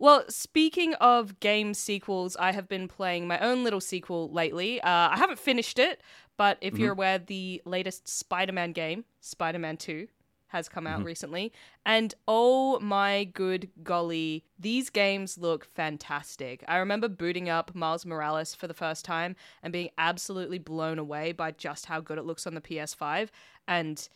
Well, 0.00 0.24
speaking 0.28 0.94
of 0.94 1.40
game 1.40 1.74
sequels, 1.74 2.36
I 2.36 2.52
have 2.52 2.68
been 2.68 2.88
playing 2.88 3.26
my 3.26 3.38
own 3.38 3.64
little 3.64 3.80
sequel 3.80 4.30
lately. 4.30 4.80
Uh, 4.80 5.10
I 5.10 5.16
haven't 5.16 5.38
finished 5.38 5.78
it, 5.78 6.00
but 6.36 6.58
if 6.60 6.74
mm-hmm. 6.74 6.82
you're 6.82 6.92
aware, 6.92 7.18
the 7.18 7.62
latest 7.64 8.08
Spider 8.08 8.52
Man 8.52 8.72
game, 8.72 9.04
Spider 9.20 9.58
Man 9.58 9.76
2, 9.76 10.08
has 10.48 10.68
come 10.68 10.86
out 10.86 10.98
mm-hmm. 10.98 11.06
recently. 11.06 11.52
And 11.86 12.14
oh 12.26 12.80
my 12.80 13.24
good 13.24 13.70
golly, 13.82 14.44
these 14.58 14.90
games 14.90 15.38
look 15.38 15.64
fantastic. 15.64 16.64
I 16.66 16.78
remember 16.78 17.08
booting 17.08 17.48
up 17.48 17.74
Miles 17.74 18.04
Morales 18.04 18.54
for 18.54 18.66
the 18.66 18.74
first 18.74 19.04
time 19.04 19.36
and 19.62 19.72
being 19.72 19.90
absolutely 19.98 20.58
blown 20.58 20.98
away 20.98 21.32
by 21.32 21.52
just 21.52 21.86
how 21.86 22.00
good 22.00 22.18
it 22.18 22.24
looks 22.24 22.46
on 22.46 22.54
the 22.54 22.60
PS5. 22.60 23.28
And 23.66 24.08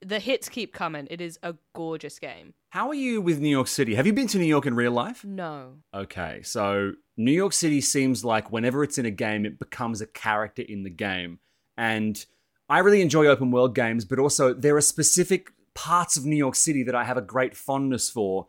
the 0.00 0.20
hits 0.20 0.48
keep 0.48 0.72
coming. 0.72 1.08
It 1.10 1.20
is 1.20 1.38
a 1.42 1.56
gorgeous 1.74 2.18
game. 2.18 2.54
How 2.70 2.88
are 2.88 2.94
you 2.94 3.22
with 3.22 3.40
New 3.40 3.48
York 3.48 3.66
City? 3.66 3.94
Have 3.94 4.06
you 4.06 4.12
been 4.12 4.26
to 4.28 4.38
New 4.38 4.44
York 4.44 4.66
in 4.66 4.76
real 4.76 4.92
life? 4.92 5.24
No. 5.24 5.76
Okay, 5.94 6.42
so 6.42 6.92
New 7.16 7.32
York 7.32 7.54
City 7.54 7.80
seems 7.80 8.26
like 8.26 8.52
whenever 8.52 8.84
it's 8.84 8.98
in 8.98 9.06
a 9.06 9.10
game, 9.10 9.46
it 9.46 9.58
becomes 9.58 10.02
a 10.02 10.06
character 10.06 10.62
in 10.62 10.82
the 10.82 10.90
game. 10.90 11.38
And 11.78 12.22
I 12.68 12.80
really 12.80 13.00
enjoy 13.00 13.26
open 13.26 13.50
world 13.50 13.74
games, 13.74 14.04
but 14.04 14.18
also 14.18 14.52
there 14.52 14.76
are 14.76 14.82
specific 14.82 15.50
parts 15.74 16.18
of 16.18 16.26
New 16.26 16.36
York 16.36 16.56
City 16.56 16.82
that 16.82 16.94
I 16.94 17.04
have 17.04 17.16
a 17.16 17.22
great 17.22 17.56
fondness 17.56 18.10
for. 18.10 18.48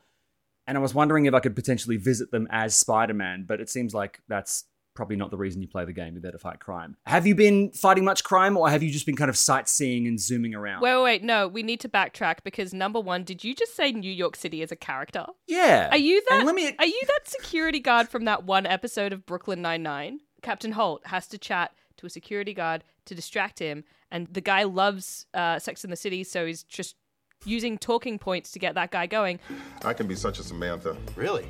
And 0.67 0.77
I 0.77 0.81
was 0.81 0.93
wondering 0.93 1.25
if 1.25 1.33
I 1.33 1.39
could 1.39 1.55
potentially 1.55 1.95
visit 1.95 2.29
them 2.29 2.45
as 2.51 2.75
Spider 2.75 3.13
Man, 3.13 3.45
but 3.47 3.61
it 3.61 3.69
seems 3.69 3.93
like 3.93 4.19
that's 4.27 4.65
probably 4.99 5.15
not 5.15 5.31
the 5.31 5.37
reason 5.37 5.61
you 5.61 5.67
play 5.69 5.85
the 5.85 5.93
game. 5.93 6.13
You're 6.13 6.21
there 6.21 6.33
to 6.33 6.37
fight 6.37 6.59
crime. 6.59 6.97
Have 7.05 7.25
you 7.25 7.33
been 7.33 7.71
fighting 7.71 8.03
much 8.03 8.25
crime, 8.25 8.57
or 8.57 8.69
have 8.69 8.83
you 8.83 8.91
just 8.91 9.05
been 9.05 9.15
kind 9.15 9.29
of 9.29 9.37
sightseeing 9.37 10.07
and 10.07 10.19
zooming 10.19 10.53
around? 10.53 10.81
Wait, 10.81 10.93
wait, 10.93 11.03
wait. 11.03 11.23
No, 11.23 11.47
we 11.47 11.63
need 11.63 11.79
to 11.79 11.87
backtrack 11.87 12.39
because 12.43 12.73
number 12.73 12.99
one, 12.99 13.23
did 13.23 13.41
you 13.41 13.55
just 13.55 13.77
say 13.77 13.93
New 13.93 14.11
York 14.11 14.35
City 14.35 14.61
as 14.61 14.73
a 14.73 14.75
character? 14.75 15.25
Yeah. 15.47 15.87
Are 15.89 15.97
you 15.97 16.21
that? 16.29 16.45
let 16.45 16.53
me... 16.53 16.75
Are 16.77 16.85
you 16.85 17.01
that 17.07 17.29
security 17.29 17.79
guard 17.79 18.09
from 18.09 18.25
that 18.25 18.43
one 18.43 18.65
episode 18.65 19.13
of 19.13 19.25
Brooklyn 19.25 19.61
Nine 19.61 19.83
Nine? 19.83 20.19
Captain 20.41 20.73
Holt 20.73 21.07
has 21.07 21.27
to 21.29 21.37
chat 21.37 21.71
to 21.95 22.05
a 22.05 22.09
security 22.09 22.53
guard 22.53 22.83
to 23.05 23.15
distract 23.15 23.59
him, 23.59 23.85
and 24.11 24.27
the 24.27 24.41
guy 24.41 24.63
loves 24.63 25.27
uh, 25.33 25.59
Sex 25.59 25.85
in 25.85 25.91
the 25.91 25.95
City, 25.95 26.25
so 26.25 26.45
he's 26.45 26.63
just 26.63 26.97
using 27.45 27.77
talking 27.77 28.19
points 28.19 28.51
to 28.51 28.59
get 28.59 28.75
that 28.75 28.91
guy 28.91 29.07
going. 29.07 29.39
I 29.85 29.93
can 29.93 30.07
be 30.07 30.15
such 30.15 30.39
a 30.39 30.43
Samantha. 30.43 30.97
Really? 31.15 31.47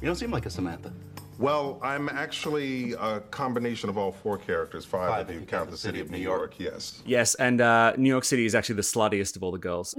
You 0.00 0.06
don't 0.06 0.16
seem 0.16 0.30
like 0.30 0.46
a 0.46 0.50
Samantha. 0.50 0.90
Well, 1.38 1.80
I'm 1.82 2.08
actually 2.08 2.92
a 2.94 3.20
combination 3.30 3.88
of 3.88 3.98
all 3.98 4.12
four 4.12 4.38
characters. 4.38 4.84
Five, 4.84 5.10
Five 5.10 5.30
if 5.30 5.40
you 5.40 5.46
count 5.46 5.70
the 5.70 5.76
city 5.76 6.00
of 6.00 6.10
New 6.10 6.18
York. 6.18 6.26
York. 6.26 6.54
Yes. 6.58 7.02
Yes, 7.06 7.34
and 7.36 7.60
uh, 7.60 7.92
New 7.96 8.08
York 8.08 8.24
City 8.24 8.46
is 8.46 8.54
actually 8.54 8.76
the 8.76 8.82
sluttiest 8.82 9.36
of 9.36 9.42
all 9.42 9.52
the 9.52 9.58
girls. 9.58 9.94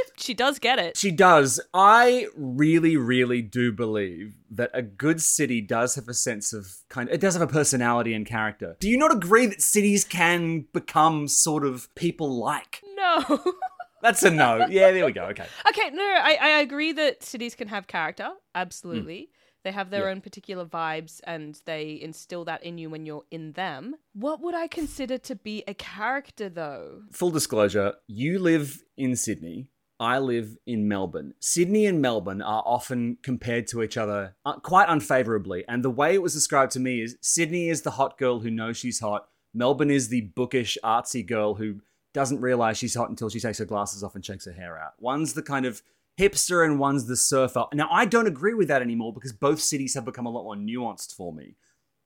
she 0.16 0.34
does 0.34 0.58
get 0.58 0.78
it. 0.78 0.96
She 0.96 1.10
does. 1.10 1.60
I 1.74 2.28
really, 2.36 2.96
really 2.96 3.42
do 3.42 3.72
believe 3.72 4.34
that 4.50 4.70
a 4.74 4.82
good 4.82 5.20
city 5.20 5.60
does 5.60 5.94
have 5.94 6.08
a 6.08 6.14
sense 6.14 6.52
of 6.52 6.76
kind. 6.88 7.08
Of, 7.08 7.14
it 7.14 7.20
does 7.20 7.34
have 7.34 7.42
a 7.42 7.52
personality 7.52 8.14
and 8.14 8.26
character. 8.26 8.76
Do 8.80 8.88
you 8.88 8.96
not 8.96 9.12
agree 9.12 9.46
that 9.46 9.62
cities 9.62 10.04
can 10.04 10.66
become 10.72 11.28
sort 11.28 11.64
of 11.64 11.92
people 11.94 12.38
like? 12.38 12.82
No. 12.94 13.42
That's 14.02 14.22
a 14.22 14.30
no. 14.30 14.66
Yeah, 14.70 14.92
there 14.92 15.04
we 15.04 15.12
go. 15.12 15.24
Okay. 15.24 15.46
Okay, 15.68 15.90
no, 15.90 16.02
I, 16.02 16.38
I 16.40 16.48
agree 16.60 16.92
that 16.92 17.22
cities 17.22 17.54
can 17.54 17.68
have 17.68 17.86
character. 17.86 18.30
Absolutely. 18.54 19.28
Mm. 19.30 19.39
They 19.62 19.72
have 19.72 19.90
their 19.90 20.04
yeah. 20.04 20.10
own 20.10 20.20
particular 20.20 20.64
vibes 20.64 21.20
and 21.24 21.60
they 21.66 21.98
instill 22.00 22.44
that 22.46 22.62
in 22.62 22.78
you 22.78 22.90
when 22.90 23.06
you're 23.06 23.24
in 23.30 23.52
them. 23.52 23.96
What 24.14 24.40
would 24.40 24.54
I 24.54 24.68
consider 24.68 25.18
to 25.18 25.34
be 25.34 25.62
a 25.66 25.74
character 25.74 26.48
though? 26.48 27.02
Full 27.12 27.30
disclosure, 27.30 27.94
you 28.06 28.38
live 28.38 28.82
in 28.96 29.16
Sydney. 29.16 29.68
I 29.98 30.18
live 30.18 30.56
in 30.66 30.88
Melbourne. 30.88 31.34
Sydney 31.40 31.84
and 31.84 32.00
Melbourne 32.00 32.40
are 32.40 32.62
often 32.64 33.18
compared 33.22 33.66
to 33.68 33.82
each 33.82 33.98
other 33.98 34.34
uh, 34.46 34.58
quite 34.60 34.88
unfavorably. 34.88 35.62
And 35.68 35.84
the 35.84 35.90
way 35.90 36.14
it 36.14 36.22
was 36.22 36.32
described 36.32 36.72
to 36.72 36.80
me 36.80 37.02
is 37.02 37.18
Sydney 37.20 37.68
is 37.68 37.82
the 37.82 37.90
hot 37.90 38.16
girl 38.16 38.40
who 38.40 38.50
knows 38.50 38.78
she's 38.78 39.00
hot. 39.00 39.28
Melbourne 39.52 39.90
is 39.90 40.08
the 40.08 40.22
bookish, 40.34 40.78
artsy 40.82 41.26
girl 41.26 41.54
who 41.54 41.80
doesn't 42.14 42.40
realize 42.40 42.78
she's 42.78 42.94
hot 42.94 43.10
until 43.10 43.28
she 43.28 43.40
takes 43.40 43.58
her 43.58 43.66
glasses 43.66 44.02
off 44.02 44.14
and 44.14 44.24
shakes 44.24 44.46
her 44.46 44.52
hair 44.52 44.78
out. 44.78 44.92
One's 44.98 45.34
the 45.34 45.42
kind 45.42 45.66
of 45.66 45.82
hipster 46.20 46.64
and 46.64 46.78
one's 46.78 47.06
the 47.06 47.16
surfer. 47.16 47.64
Now, 47.72 47.88
I 47.90 48.04
don't 48.04 48.26
agree 48.26 48.54
with 48.54 48.68
that 48.68 48.82
anymore 48.82 49.12
because 49.12 49.32
both 49.32 49.60
cities 49.60 49.94
have 49.94 50.04
become 50.04 50.26
a 50.26 50.30
lot 50.30 50.44
more 50.44 50.56
nuanced 50.56 51.14
for 51.14 51.32
me. 51.32 51.56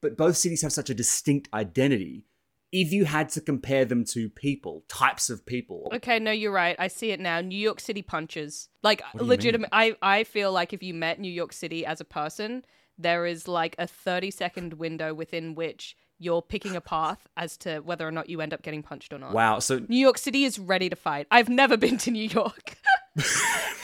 But 0.01 0.17
both 0.17 0.37
cities 0.37 0.63
have 0.63 0.73
such 0.73 0.91
a 0.91 0.95
distinct 0.95 1.49
identity. 1.53 2.25
if 2.73 2.93
you 2.93 3.05
had 3.05 3.29
to 3.31 3.41
compare 3.41 3.85
them 3.85 4.05
to 4.05 4.29
people, 4.29 4.83
types 4.89 5.31
of 5.31 5.47
people. 5.47 5.89
Okay, 5.95 6.19
no, 6.19 6.33
you're 6.33 6.51
right. 6.53 6.75
I 6.79 6.89
see 6.89 7.11
it 7.13 7.21
now. 7.21 7.41
New 7.41 7.59
York 7.69 7.79
City 7.81 8.03
punches. 8.03 8.69
Like 8.83 9.01
What 9.01 9.21
do 9.21 9.25
you 9.25 9.29
legitimate 9.31 9.71
I 9.73 9.97
I 10.03 10.25
feel 10.25 10.51
like 10.53 10.73
if 10.73 10.83
you 10.83 10.93
met 10.93 11.21
New 11.21 11.31
York 11.33 11.53
City 11.53 11.87
as 11.87 12.01
a 12.01 12.05
person, 12.05 12.65
there 12.99 13.27
is 13.27 13.47
like 13.47 13.77
a 13.79 13.87
30 13.87 14.31
second 14.33 14.75
window 14.75 15.15
within 15.15 15.55
which 15.55 15.97
you're 16.19 16.43
picking 16.43 16.75
a 16.75 16.81
path 16.81 17.29
as 17.37 17.57
to 17.59 17.81
whether 17.81 18.07
or 18.07 18.13
not 18.13 18.29
you 18.29 18.41
end 18.41 18.53
up 18.53 18.63
getting 18.63 18.83
punched 18.83 19.13
or 19.13 19.19
not. 19.19 19.33
Wow. 19.33 19.59
So 19.61 19.81
New 19.89 19.99
York 19.99 20.19
City 20.19 20.45
is 20.45 20.59
ready 20.59 20.89
to 20.91 20.97
fight. 20.97 21.27
I've 21.31 21.49
never 21.49 21.77
been 21.77 21.99
to 21.99 22.11
New 22.11 22.29
York. 22.29 22.77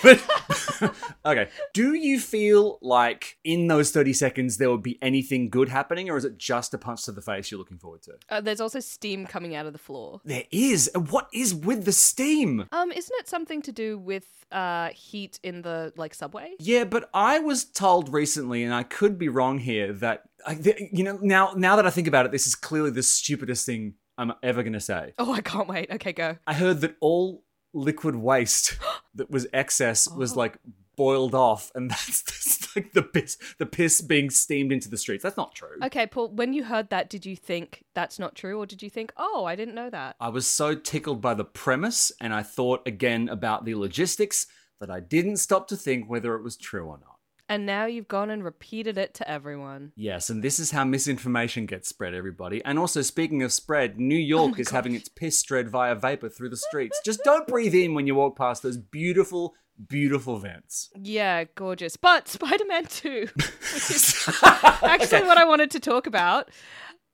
but 0.02 0.94
okay. 1.24 1.48
Do 1.74 1.94
you 1.94 2.20
feel 2.20 2.78
like 2.82 3.38
in 3.44 3.66
those 3.68 3.90
30 3.90 4.12
seconds 4.12 4.56
there 4.56 4.70
would 4.70 4.82
be 4.82 4.98
anything 5.02 5.50
good 5.50 5.68
happening, 5.68 6.10
or 6.10 6.16
is 6.16 6.24
it 6.24 6.38
just 6.38 6.74
a 6.74 6.78
punch 6.78 7.04
to 7.04 7.12
the 7.12 7.22
face 7.22 7.50
you're 7.50 7.58
looking 7.58 7.78
forward 7.78 8.02
to? 8.02 8.12
Uh, 8.28 8.40
there's 8.40 8.60
also 8.60 8.80
steam 8.80 9.26
coming 9.26 9.54
out 9.54 9.66
of 9.66 9.72
the 9.72 9.78
floor. 9.78 10.20
There 10.24 10.44
is. 10.50 10.90
What 10.94 11.28
is 11.32 11.54
with 11.54 11.84
the 11.84 11.92
steam? 11.92 12.66
Um, 12.72 12.92
isn't 12.92 13.16
it 13.18 13.28
something 13.28 13.62
to 13.62 13.72
do 13.72 13.98
with 13.98 14.24
uh 14.52 14.88
heat 14.88 15.38
in 15.42 15.62
the 15.62 15.92
like 15.96 16.14
subway? 16.14 16.52
Yeah, 16.58 16.84
but 16.84 17.08
I 17.14 17.38
was 17.38 17.64
told 17.64 18.12
recently, 18.12 18.64
and 18.64 18.74
I 18.74 18.82
could 18.82 19.18
be 19.18 19.28
wrong 19.28 19.58
here, 19.58 19.92
that 19.94 20.24
I, 20.46 20.54
th- 20.54 20.90
you 20.92 21.04
know 21.04 21.18
now 21.20 21.52
now 21.56 21.76
that 21.76 21.86
I 21.86 21.90
think 21.90 22.08
about 22.08 22.26
it, 22.26 22.32
this 22.32 22.46
is 22.46 22.54
clearly 22.54 22.90
the 22.90 23.02
stupidest 23.02 23.66
thing 23.66 23.94
I'm 24.18 24.32
ever 24.42 24.62
gonna 24.62 24.80
say. 24.80 25.14
Oh, 25.18 25.32
I 25.32 25.40
can't 25.40 25.68
wait. 25.68 25.90
Okay, 25.90 26.12
go. 26.12 26.36
I 26.46 26.54
heard 26.54 26.80
that 26.80 26.96
all 27.00 27.44
liquid 27.72 28.16
waste 28.16 28.78
that 29.14 29.30
was 29.30 29.46
excess 29.52 30.08
was 30.08 30.34
oh. 30.34 30.40
like 30.40 30.58
boiled 31.00 31.34
off, 31.34 31.72
and 31.74 31.90
that's, 31.90 32.20
that's 32.22 32.76
like 32.76 32.92
the 32.92 33.02
piss, 33.02 33.38
the 33.58 33.64
piss 33.64 34.02
being 34.02 34.28
steamed 34.28 34.70
into 34.70 34.90
the 34.90 34.98
streets. 34.98 35.22
That's 35.22 35.36
not 35.36 35.54
true. 35.54 35.78
Okay, 35.82 36.06
Paul, 36.06 36.28
when 36.28 36.52
you 36.52 36.64
heard 36.64 36.90
that, 36.90 37.08
did 37.08 37.24
you 37.24 37.36
think 37.36 37.84
that's 37.94 38.18
not 38.18 38.34
true 38.34 38.58
or 38.58 38.66
did 38.66 38.82
you 38.82 38.90
think, 38.90 39.12
"Oh, 39.16 39.46
I 39.46 39.56
didn't 39.56 39.74
know 39.74 39.88
that?" 39.88 40.16
I 40.20 40.28
was 40.28 40.46
so 40.46 40.74
tickled 40.74 41.22
by 41.22 41.32
the 41.32 41.44
premise, 41.44 42.12
and 42.20 42.34
I 42.34 42.42
thought 42.42 42.86
again 42.86 43.30
about 43.30 43.64
the 43.64 43.76
logistics 43.76 44.46
that 44.78 44.90
I 44.90 45.00
didn't 45.00 45.38
stop 45.38 45.68
to 45.68 45.76
think 45.76 46.08
whether 46.08 46.34
it 46.34 46.42
was 46.42 46.56
true 46.56 46.86
or 46.86 46.98
not. 46.98 47.19
And 47.50 47.66
now 47.66 47.86
you've 47.86 48.06
gone 48.06 48.30
and 48.30 48.44
repeated 48.44 48.96
it 48.96 49.12
to 49.14 49.28
everyone. 49.28 49.90
Yes, 49.96 50.30
and 50.30 50.40
this 50.40 50.60
is 50.60 50.70
how 50.70 50.84
misinformation 50.84 51.66
gets 51.66 51.88
spread, 51.88 52.14
everybody. 52.14 52.64
And 52.64 52.78
also, 52.78 53.02
speaking 53.02 53.42
of 53.42 53.52
spread, 53.52 53.98
New 53.98 54.14
oh 54.14 54.18
York 54.18 54.60
is 54.60 54.70
having 54.70 54.94
its 54.94 55.08
piss 55.08 55.36
spread 55.36 55.68
via 55.68 55.96
vapor 55.96 56.28
through 56.28 56.50
the 56.50 56.56
streets. 56.56 57.00
Just 57.04 57.24
don't 57.24 57.48
breathe 57.48 57.74
in 57.74 57.92
when 57.94 58.06
you 58.06 58.14
walk 58.14 58.38
past 58.38 58.62
those 58.62 58.76
beautiful, 58.76 59.56
beautiful 59.88 60.38
vents. 60.38 60.90
Yeah, 60.94 61.42
gorgeous. 61.56 61.96
But 61.96 62.28
Spider 62.28 62.66
Man 62.68 62.86
2, 62.86 63.28
which 63.34 63.90
is 63.90 64.28
actually 64.44 65.24
what 65.24 65.36
I 65.36 65.44
wanted 65.44 65.72
to 65.72 65.80
talk 65.80 66.06
about. 66.06 66.50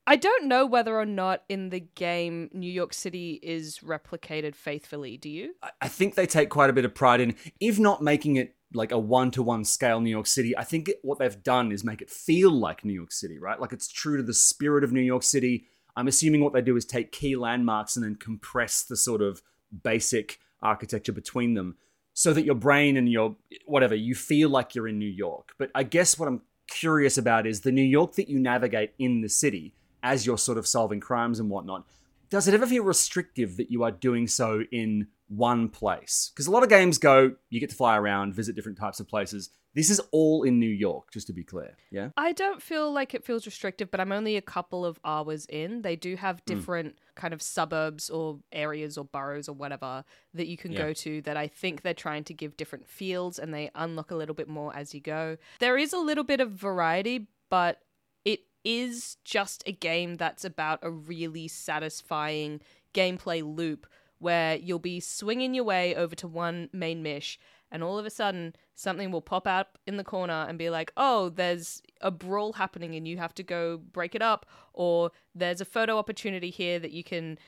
I 0.07 0.17
don't 0.17 0.45
know 0.45 0.67
whether 0.67 0.97
or 0.97 1.07
not 1.07 1.45
in 1.49 1.71
the 1.71 1.81
game 1.81 2.51
New 2.53 2.71
York 2.71 2.93
City 2.93 3.41
is 3.43 3.79
replicated 3.79 4.55
faithfully. 4.55 5.17
Do 5.17 5.31
you? 5.31 5.55
I- 5.63 5.71
I 5.81 5.89
think 5.89 6.15
they 6.15 6.27
take 6.27 6.51
quite 6.51 6.69
a 6.69 6.75
bit 6.75 6.85
of 6.85 6.95
pride 6.95 7.21
in, 7.21 7.35
if 7.59 7.79
not 7.79 8.03
making 8.03 8.37
it 8.37 8.56
like 8.75 8.93
a 8.93 8.99
one 8.99 9.31
to 9.33 9.43
one 9.43 9.65
scale 9.65 10.01
New 10.01 10.11
York 10.11 10.27
City, 10.27 10.57
I 10.57 10.65
think 10.65 10.91
what 11.03 11.19
they've 11.19 11.43
done 11.43 11.73
is 11.73 11.85
make 11.85 12.03
it 12.03 12.11
feel 12.11 12.51
like 12.51 12.85
New 12.85 12.93
York 12.93 13.13
City, 13.13 13.39
right? 13.39 13.61
Like 13.61 13.73
it's 13.73 13.89
true 13.89 14.17
to 14.17 14.23
the 14.23 14.35
spirit 14.35 14.85
of 14.85 14.93
New 14.93 15.01
York 15.01 15.23
City. 15.23 15.67
I'm 15.97 16.09
assuming 16.09 16.43
what 16.43 16.53
they 16.53 16.63
do 16.63 16.77
is 16.77 16.85
take 16.85 17.13
key 17.13 17.37
landmarks 17.37 17.97
and 17.97 18.05
then 18.05 18.17
compress 18.17 18.83
the 18.83 18.97
sort 18.97 19.23
of 19.23 19.43
basic 19.83 20.41
architecture 20.63 21.13
between 21.13 21.55
them 21.55 21.77
so 22.13 22.33
that 22.33 22.45
your 22.45 22.55
brain 22.55 22.97
and 22.97 23.11
your 23.11 23.37
whatever, 23.67 23.95
you 23.95 24.15
feel 24.15 24.49
like 24.49 24.75
you're 24.75 24.89
in 24.89 24.99
New 24.99 25.05
York. 25.09 25.53
But 25.59 25.71
I 25.75 25.83
guess 25.83 26.19
what 26.19 26.29
I'm 26.29 26.43
curious 26.67 27.19
about 27.19 27.47
is 27.47 27.61
the 27.61 27.73
New 27.73 27.83
York 27.83 28.15
that 28.15 28.29
you 28.29 28.39
navigate 28.39 28.95
in 28.99 29.21
the 29.21 29.29
city 29.29 29.75
as 30.03 30.27
you're 30.27 30.39
sort 30.39 30.59
of 30.59 30.67
solving 30.67 31.01
crimes 31.01 31.39
and 31.39 31.51
whatnot. 31.51 31.87
Does 32.31 32.49
it 32.49 32.55
ever 32.55 32.67
feel 32.67 32.83
restrictive 32.83 33.57
that 33.57 33.71
you 33.71 33.83
are 33.83 33.91
doing 33.91 34.27
so 34.27 34.63
in 34.73 35.09
one 35.29 35.69
place? 35.69 36.31
Because 36.33 36.47
a 36.47 36.51
lot 36.51 36.63
of 36.63 36.69
games 36.69 36.99
go, 36.99 37.35
you 37.51 37.61
get 37.61 37.71
to 37.71 37.77
fly 37.77 37.97
around, 37.97 38.35
visit 38.35 38.55
different 38.55 38.79
types 38.79 39.01
of 39.01 39.09
places. 39.09 39.51
This 39.75 39.91
is 39.91 40.01
all 40.11 40.43
in 40.43 40.59
New 40.59 40.71
York, 40.71 41.13
just 41.13 41.27
to 41.27 41.35
be 41.35 41.45
clear. 41.45 41.77
Yeah? 41.91 42.09
I 42.17 42.33
don't 42.33 42.63
feel 42.63 42.91
like 42.91 43.13
it 43.15 43.25
feels 43.25 43.45
restrictive, 43.45 43.91
but 43.91 44.01
I'm 44.01 44.11
only 44.11 44.37
a 44.37 44.43
couple 44.43 44.87
of 44.87 44.99
hours 45.05 45.45
in. 45.51 45.83
They 45.83 45.97
do 45.97 46.17
have 46.17 46.37
hmm. 46.39 46.55
different 46.55 46.99
kind 47.15 47.35
of 47.35 47.43
suburbs 47.43 48.09
or 48.09 48.39
areas 48.53 48.97
or 48.97 49.05
boroughs 49.05 49.51
or 49.51 49.53
whatever 49.53 50.05
that 50.33 50.47
you 50.47 50.57
can 50.57 50.73
Yeah. 50.73 50.79
go 50.79 50.93
to 50.95 51.21
that 51.23 51.37
I 51.37 51.47
think 51.47 51.83
they're 51.83 51.93
trying 51.93 52.25
to 52.25 52.35
give 52.35 52.57
different 52.57 52.89
fields 52.89 53.39
and 53.39 53.53
they 53.53 53.71
unlock 53.75 54.11
a 54.11 54.17
little 54.17 54.35
bit 54.35 54.49
more 54.49 54.75
as 54.75 54.95
you 54.95 55.01
go. 55.01 55.37
There 55.59 55.77
is 55.77 55.93
a 55.93 55.99
little 55.99 56.25
bit 56.25 56.41
of 56.41 56.53
variety, 56.53 57.27
but 57.51 57.83
it 58.25 58.41
is 58.65 59.19
just 59.25 59.63
a 59.67 59.73
game 59.73 60.15
that's 60.15 60.45
about 60.45 60.79
a 60.83 60.91
really 60.91 61.49
satisfying 61.49 62.63
gameplay 62.95 63.43
loop 63.45 63.87
where 64.27 64.57
you'll 64.57 64.81
be 64.81 64.99
swinging 64.99 65.55
your 65.55 65.65
way 65.65 65.95
over 65.95 66.17
to 66.17 66.27
one 66.27 66.69
main 66.73 67.01
mish 67.01 67.39
and 67.71 67.83
all 67.83 67.99
of 67.99 68.07
a 68.07 68.11
sudden 68.11 68.55
something 68.75 69.11
will 69.11 69.21
pop 69.21 69.47
up 69.47 69.79
in 69.87 69.97
the 69.97 70.05
corner 70.05 70.45
and 70.49 70.59
be 70.59 70.71
like, 70.71 70.93
oh, 70.97 71.29
there's 71.29 71.83
a 72.01 72.11
brawl 72.11 72.53
happening 72.55 72.95
and 72.97 73.07
you 73.07 73.17
have 73.19 73.35
to 73.35 73.43
go 73.43 73.79
break 73.79 74.15
it 74.15 74.23
up, 74.23 74.47
or 74.73 75.11
there's 75.35 75.61
a 75.61 75.65
photo 75.65 75.97
opportunity 75.97 76.51
here 76.51 76.79
that 76.79 76.91
you 76.91 77.05
can 77.05 77.39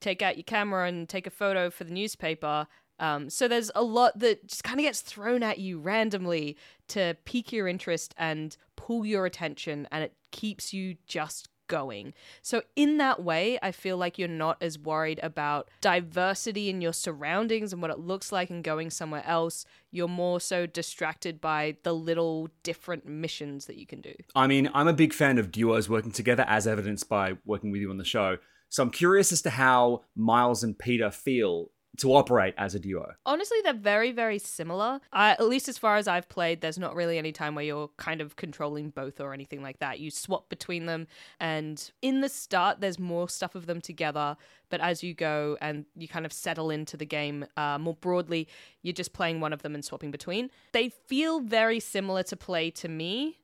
take 0.00 0.22
out 0.22 0.36
your 0.36 0.44
camera 0.44 0.88
and 0.88 1.08
take 1.08 1.26
a 1.26 1.30
photo 1.30 1.70
for 1.70 1.84
the 1.84 1.92
newspaper. 1.92 2.66
Um, 2.98 3.30
so 3.30 3.48
there's 3.48 3.70
a 3.74 3.82
lot 3.82 4.18
that 4.18 4.46
just 4.46 4.64
kind 4.64 4.78
of 4.78 4.84
gets 4.84 5.00
thrown 5.00 5.42
at 5.42 5.58
you 5.58 5.78
randomly 5.78 6.56
to 6.88 7.16
pique 7.24 7.52
your 7.52 7.66
interest 7.66 8.14
and 8.18 8.56
pull 8.76 9.06
your 9.06 9.24
attention, 9.26 9.88
and 9.90 10.04
it 10.04 10.14
keeps 10.30 10.72
you 10.72 10.96
just 11.06 11.48
going. 11.70 12.12
So 12.42 12.62
in 12.76 12.98
that 12.98 13.22
way, 13.22 13.58
I 13.62 13.72
feel 13.72 13.96
like 13.96 14.18
you're 14.18 14.28
not 14.28 14.58
as 14.60 14.78
worried 14.78 15.20
about 15.22 15.70
diversity 15.80 16.68
in 16.68 16.82
your 16.82 16.92
surroundings 16.92 17.72
and 17.72 17.80
what 17.80 17.90
it 17.90 17.98
looks 17.98 18.30
like 18.30 18.50
and 18.50 18.62
going 18.62 18.90
somewhere 18.90 19.24
else. 19.24 19.64
You're 19.90 20.08
more 20.08 20.40
so 20.40 20.66
distracted 20.66 21.40
by 21.40 21.76
the 21.84 21.94
little 21.94 22.48
different 22.62 23.06
missions 23.06 23.64
that 23.66 23.76
you 23.76 23.86
can 23.86 24.02
do. 24.02 24.14
I 24.34 24.46
mean, 24.46 24.68
I'm 24.74 24.88
a 24.88 24.92
big 24.92 25.14
fan 25.14 25.38
of 25.38 25.50
duos 25.50 25.88
working 25.88 26.12
together, 26.12 26.44
as 26.46 26.66
evidenced 26.66 27.08
by 27.08 27.38
working 27.46 27.70
with 27.70 27.80
you 27.80 27.90
on 27.90 27.96
the 27.96 28.04
show. 28.04 28.36
So 28.68 28.82
I'm 28.82 28.90
curious 28.90 29.32
as 29.32 29.42
to 29.42 29.50
how 29.50 30.02
Miles 30.14 30.62
and 30.62 30.78
Peter 30.78 31.10
feel 31.10 31.70
to 31.98 32.14
operate 32.14 32.54
as 32.56 32.74
a 32.74 32.78
duo. 32.78 33.14
Honestly, 33.26 33.58
they're 33.64 33.74
very, 33.74 34.12
very 34.12 34.38
similar. 34.38 35.00
Uh, 35.12 35.34
at 35.38 35.48
least 35.48 35.68
as 35.68 35.76
far 35.76 35.96
as 35.96 36.06
I've 36.06 36.28
played, 36.28 36.60
there's 36.60 36.78
not 36.78 36.94
really 36.94 37.18
any 37.18 37.32
time 37.32 37.54
where 37.54 37.64
you're 37.64 37.90
kind 37.96 38.20
of 38.20 38.36
controlling 38.36 38.90
both 38.90 39.20
or 39.20 39.34
anything 39.34 39.62
like 39.62 39.80
that. 39.80 39.98
You 40.00 40.10
swap 40.10 40.48
between 40.48 40.86
them, 40.86 41.06
and 41.40 41.90
in 42.00 42.20
the 42.20 42.28
start, 42.28 42.80
there's 42.80 42.98
more 42.98 43.28
stuff 43.28 43.54
of 43.54 43.66
them 43.66 43.80
together. 43.80 44.36
But 44.70 44.80
as 44.80 45.02
you 45.02 45.14
go 45.14 45.58
and 45.60 45.84
you 45.96 46.06
kind 46.06 46.24
of 46.24 46.32
settle 46.32 46.70
into 46.70 46.96
the 46.96 47.06
game 47.06 47.44
uh, 47.56 47.78
more 47.78 47.96
broadly, 47.96 48.48
you're 48.82 48.92
just 48.92 49.12
playing 49.12 49.40
one 49.40 49.52
of 49.52 49.62
them 49.62 49.74
and 49.74 49.84
swapping 49.84 50.10
between. 50.12 50.50
They 50.72 50.90
feel 50.90 51.40
very 51.40 51.80
similar 51.80 52.22
to 52.24 52.36
play 52.36 52.70
to 52.70 52.88
me, 52.88 53.40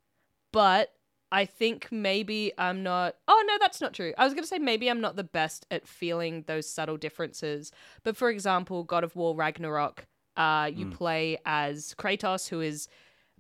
but 0.53 0.93
I 1.33 1.45
think 1.45 1.89
maybe 1.91 2.53
I'm 2.57 2.83
not. 2.83 3.17
Oh, 3.27 3.45
no, 3.47 3.55
that's 3.61 3.81
not 3.81 3.93
true. 3.93 4.15
I 4.17 4.25
was 4.25 4.33
going 4.33 4.45
to 4.45 4.49
say 4.49 4.59
maybe 4.59 4.89
I'm 4.89 5.01
not 5.01 5.17
the 5.17 5.25
best 5.25 5.67
at 5.71 5.87
feeling 5.87 6.45
those 6.47 6.69
subtle 6.69 6.97
differences. 6.97 7.73
But 8.05 8.17
for 8.17 8.31
example, 8.31 8.85
God 8.85 9.03
of 9.05 9.17
War 9.17 9.35
Ragnarok, 9.35 10.07
uh, 10.37 10.71
you 10.73 10.87
play 10.91 11.39
as 11.45 11.95
Kratos, 11.99 12.49
who 12.49 12.61
is 12.61 12.89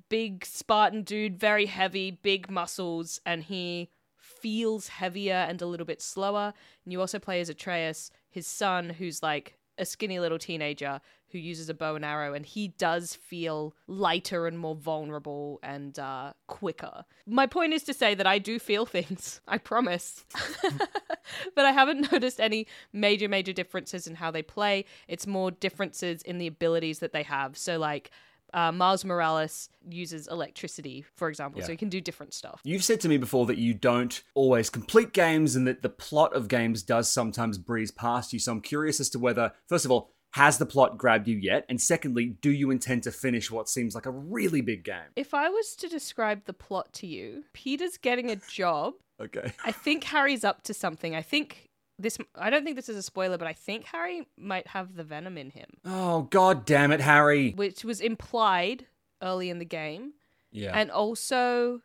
big 0.08 0.44
Spartan 0.44 1.02
dude, 1.02 1.38
very 1.38 1.66
heavy, 1.66 2.10
big 2.10 2.50
muscles, 2.50 3.20
and 3.24 3.44
he 3.44 3.90
feels 4.16 4.88
heavier 4.88 5.34
and 5.48 5.62
a 5.62 5.66
little 5.66 5.86
bit 5.86 6.02
slower. 6.02 6.52
And 6.84 6.92
you 6.92 7.00
also 7.00 7.18
play 7.18 7.40
as 7.40 7.48
Atreus, 7.48 8.10
his 8.28 8.46
son, 8.46 8.90
who's 8.90 9.22
like 9.22 9.58
a 9.78 9.84
skinny 9.84 10.18
little 10.18 10.38
teenager 10.38 11.00
who 11.36 11.42
uses 11.42 11.68
a 11.68 11.74
bow 11.74 11.94
and 11.96 12.04
arrow, 12.04 12.32
and 12.32 12.46
he 12.46 12.68
does 12.68 13.14
feel 13.14 13.74
lighter 13.86 14.46
and 14.46 14.58
more 14.58 14.74
vulnerable 14.74 15.60
and 15.62 15.98
uh, 15.98 16.32
quicker. 16.46 17.04
My 17.26 17.46
point 17.46 17.72
is 17.74 17.82
to 17.84 17.94
say 17.94 18.14
that 18.14 18.26
I 18.26 18.38
do 18.38 18.58
feel 18.58 18.86
things, 18.96 19.40
I 19.46 19.58
promise. 19.58 20.24
but 21.54 21.64
I 21.66 21.72
haven't 21.72 22.10
noticed 22.12 22.40
any 22.40 22.66
major, 22.92 23.28
major 23.28 23.52
differences 23.52 24.06
in 24.06 24.14
how 24.14 24.30
they 24.30 24.42
play. 24.42 24.84
It's 25.08 25.26
more 25.26 25.50
differences 25.50 26.22
in 26.22 26.38
the 26.38 26.46
abilities 26.46 27.00
that 27.00 27.12
they 27.12 27.22
have. 27.24 27.56
So, 27.58 27.78
like, 27.78 28.10
uh, 28.54 28.72
Miles 28.72 29.04
Morales 29.04 29.68
uses 29.90 30.28
electricity, 30.28 31.04
for 31.16 31.28
example, 31.28 31.60
so 31.60 31.66
Yeah. 31.66 31.72
he 31.72 31.76
can 31.76 31.88
do 31.90 32.00
different 32.00 32.32
stuff. 32.32 32.60
You've 32.64 32.84
said 32.84 33.00
to 33.00 33.08
me 33.08 33.18
before 33.18 33.44
that 33.46 33.58
you 33.58 33.74
don't 33.74 34.22
always 34.34 34.70
complete 34.70 35.12
games 35.12 35.56
and 35.56 35.66
that 35.66 35.82
the 35.82 35.88
plot 35.90 36.32
of 36.34 36.48
games 36.48 36.82
does 36.82 37.10
sometimes 37.10 37.58
breeze 37.58 37.90
past 37.90 38.32
you. 38.32 38.38
So 38.38 38.52
I'm 38.52 38.60
curious 38.62 39.00
as 39.00 39.10
to 39.10 39.18
whether, 39.18 39.52
first 39.66 39.84
of 39.84 39.90
all, 39.90 40.12
has 40.36 40.58
the 40.58 40.66
plot 40.66 40.96
grabbed 40.98 41.26
you 41.28 41.36
yet? 41.36 41.64
And 41.68 41.80
secondly, 41.80 42.26
do 42.40 42.50
you 42.50 42.70
intend 42.70 43.02
to 43.04 43.10
finish 43.12 43.50
what 43.50 43.68
seems 43.68 43.94
like 43.94 44.06
a 44.06 44.10
really 44.10 44.60
big 44.60 44.84
game? 44.84 45.10
If 45.16 45.32
I 45.34 45.48
was 45.48 45.74
to 45.76 45.88
describe 45.88 46.44
the 46.44 46.52
plot 46.52 46.92
to 46.94 47.06
you, 47.06 47.44
Peter's 47.52 47.96
getting 47.98 48.30
a 48.30 48.36
job. 48.36 48.94
Okay. 49.18 49.50
I 49.64 49.72
think 49.72 50.04
Harry's 50.04 50.44
up 50.44 50.62
to 50.64 50.74
something. 50.74 51.14
I 51.16 51.22
think 51.22 51.70
this. 51.98 52.18
I 52.34 52.50
don't 52.50 52.64
think 52.64 52.76
this 52.76 52.90
is 52.90 52.98
a 52.98 53.02
spoiler, 53.02 53.38
but 53.38 53.48
I 53.48 53.54
think 53.54 53.86
Harry 53.86 54.26
might 54.36 54.66
have 54.66 54.94
the 54.94 55.04
venom 55.04 55.38
in 55.38 55.48
him, 55.48 55.70
Oh, 55.86 56.24
god 56.24 56.66
damn 56.66 56.92
it, 56.92 57.00
Harry. 57.00 57.52
which 57.52 57.82
was 57.82 58.02
implied 58.02 58.84
early 59.22 59.48
in 59.48 59.58
the 59.58 59.64
game. 59.64 60.12
Yeah. 60.52 60.78
And 60.78 60.90
also, 60.90 61.80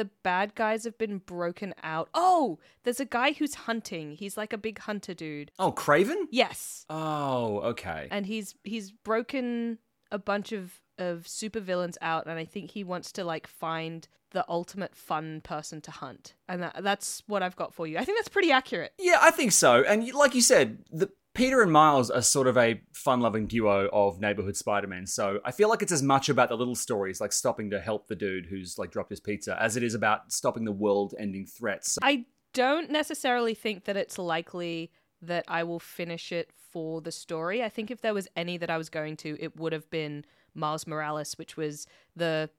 the 0.00 0.08
bad 0.22 0.54
guys 0.54 0.84
have 0.84 0.96
been 0.96 1.18
broken 1.18 1.74
out. 1.82 2.08
Oh, 2.14 2.58
there's 2.84 3.00
a 3.00 3.04
guy 3.04 3.32
who's 3.32 3.54
hunting. 3.54 4.12
He's 4.12 4.34
like 4.34 4.54
a 4.54 4.58
big 4.58 4.78
hunter 4.78 5.12
dude. 5.12 5.50
Oh, 5.58 5.72
Kraven? 5.72 6.24
Yes. 6.30 6.86
Oh, 6.88 7.58
okay. 7.58 8.08
And 8.10 8.24
he's 8.24 8.54
he's 8.64 8.90
broken 8.90 9.76
a 10.10 10.18
bunch 10.18 10.52
of 10.52 10.80
of 10.96 11.24
supervillains 11.24 11.96
out 12.00 12.26
and 12.26 12.38
I 12.38 12.46
think 12.46 12.70
he 12.70 12.82
wants 12.82 13.12
to 13.12 13.24
like 13.24 13.46
find 13.46 14.08
the 14.30 14.42
ultimate 14.48 14.94
fun 14.96 15.42
person 15.42 15.82
to 15.82 15.90
hunt. 15.90 16.34
And 16.48 16.62
that, 16.62 16.82
that's 16.82 17.22
what 17.26 17.42
I've 17.42 17.56
got 17.56 17.74
for 17.74 17.86
you. 17.86 17.98
I 17.98 18.04
think 18.06 18.16
that's 18.16 18.28
pretty 18.28 18.52
accurate. 18.52 18.94
Yeah, 18.98 19.18
I 19.20 19.30
think 19.30 19.52
so. 19.52 19.82
And 19.82 20.10
like 20.14 20.34
you 20.34 20.40
said, 20.40 20.78
the 20.90 21.10
Peter 21.32 21.62
and 21.62 21.72
Miles 21.72 22.10
are 22.10 22.22
sort 22.22 22.46
of 22.46 22.56
a 22.56 22.80
fun-loving 22.92 23.46
duo 23.46 23.88
of 23.92 24.20
neighborhood 24.20 24.56
Spider-Man. 24.56 25.06
So 25.06 25.40
I 25.44 25.52
feel 25.52 25.68
like 25.68 25.80
it's 25.80 25.92
as 25.92 26.02
much 26.02 26.28
about 26.28 26.48
the 26.48 26.56
little 26.56 26.74
stories, 26.74 27.20
like 27.20 27.32
stopping 27.32 27.70
to 27.70 27.80
help 27.80 28.08
the 28.08 28.16
dude 28.16 28.46
who's 28.46 28.78
like 28.78 28.90
dropped 28.90 29.10
his 29.10 29.20
pizza, 29.20 29.56
as 29.62 29.76
it 29.76 29.82
is 29.82 29.94
about 29.94 30.32
stopping 30.32 30.64
the 30.64 30.72
world-ending 30.72 31.46
threats. 31.46 31.98
I 32.02 32.24
don't 32.52 32.90
necessarily 32.90 33.54
think 33.54 33.84
that 33.84 33.96
it's 33.96 34.18
likely 34.18 34.90
that 35.22 35.44
I 35.46 35.62
will 35.62 35.78
finish 35.78 36.32
it 36.32 36.50
for 36.72 37.00
the 37.00 37.12
story. 37.12 37.62
I 37.62 37.68
think 37.68 37.90
if 37.90 38.00
there 38.00 38.14
was 38.14 38.26
any 38.34 38.56
that 38.58 38.70
I 38.70 38.76
was 38.76 38.88
going 38.88 39.16
to, 39.18 39.36
it 39.38 39.56
would 39.56 39.72
have 39.72 39.88
been 39.88 40.24
Miles 40.54 40.86
Morales, 40.86 41.34
which 41.34 41.56
was 41.56 41.86
the 42.16 42.50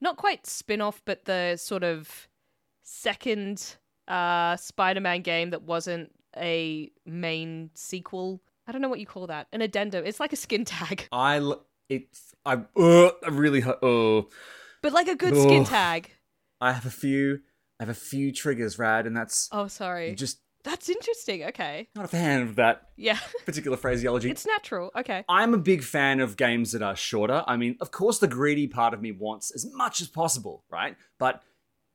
not 0.00 0.16
quite 0.16 0.46
spin-off, 0.46 1.00
but 1.04 1.26
the 1.26 1.56
sort 1.56 1.84
of 1.84 2.28
second 2.82 3.76
uh 4.08 4.56
Spider-Man 4.56 5.22
game 5.22 5.50
that 5.50 5.62
wasn't 5.62 6.10
a 6.40 6.90
main 7.06 7.70
sequel. 7.74 8.40
I 8.66 8.72
don't 8.72 8.80
know 8.82 8.88
what 8.88 9.00
you 9.00 9.06
call 9.06 9.26
that. 9.28 9.48
An 9.52 9.62
addendum. 9.62 10.04
It's 10.06 10.20
like 10.20 10.32
a 10.32 10.36
skin 10.36 10.64
tag. 10.64 11.08
I 11.12 11.38
l- 11.38 11.64
it 11.88 12.08
I 12.44 12.54
uh, 12.76 13.10
I 13.24 13.28
really 13.30 13.60
hu- 13.60 13.74
oh 13.82 14.28
But 14.82 14.92
like 14.92 15.08
a 15.08 15.16
good 15.16 15.36
skin 15.36 15.64
tag. 15.64 16.10
I 16.60 16.72
have 16.72 16.86
a 16.86 16.90
few 16.90 17.40
I 17.78 17.84
have 17.84 17.88
a 17.88 17.94
few 17.94 18.32
triggers, 18.32 18.78
Rad, 18.78 19.06
and 19.06 19.16
that's 19.16 19.48
Oh, 19.52 19.66
sorry. 19.66 20.14
just 20.14 20.38
That's 20.62 20.88
interesting. 20.90 21.44
Okay. 21.44 21.88
not 21.96 22.04
a 22.04 22.08
fan 22.08 22.42
of 22.42 22.56
that 22.56 22.82
Yeah. 22.96 23.18
particular 23.46 23.76
phraseology. 23.78 24.30
it's 24.30 24.46
natural. 24.46 24.90
Okay. 24.94 25.24
I'm 25.28 25.54
a 25.54 25.58
big 25.58 25.82
fan 25.82 26.20
of 26.20 26.36
games 26.36 26.72
that 26.72 26.82
are 26.82 26.94
shorter. 26.94 27.42
I 27.46 27.56
mean, 27.56 27.76
of 27.80 27.90
course, 27.90 28.18
the 28.18 28.28
greedy 28.28 28.66
part 28.68 28.92
of 28.94 29.00
me 29.00 29.10
wants 29.12 29.50
as 29.54 29.66
much 29.72 30.00
as 30.02 30.08
possible, 30.08 30.62
right? 30.70 30.96
But 31.18 31.42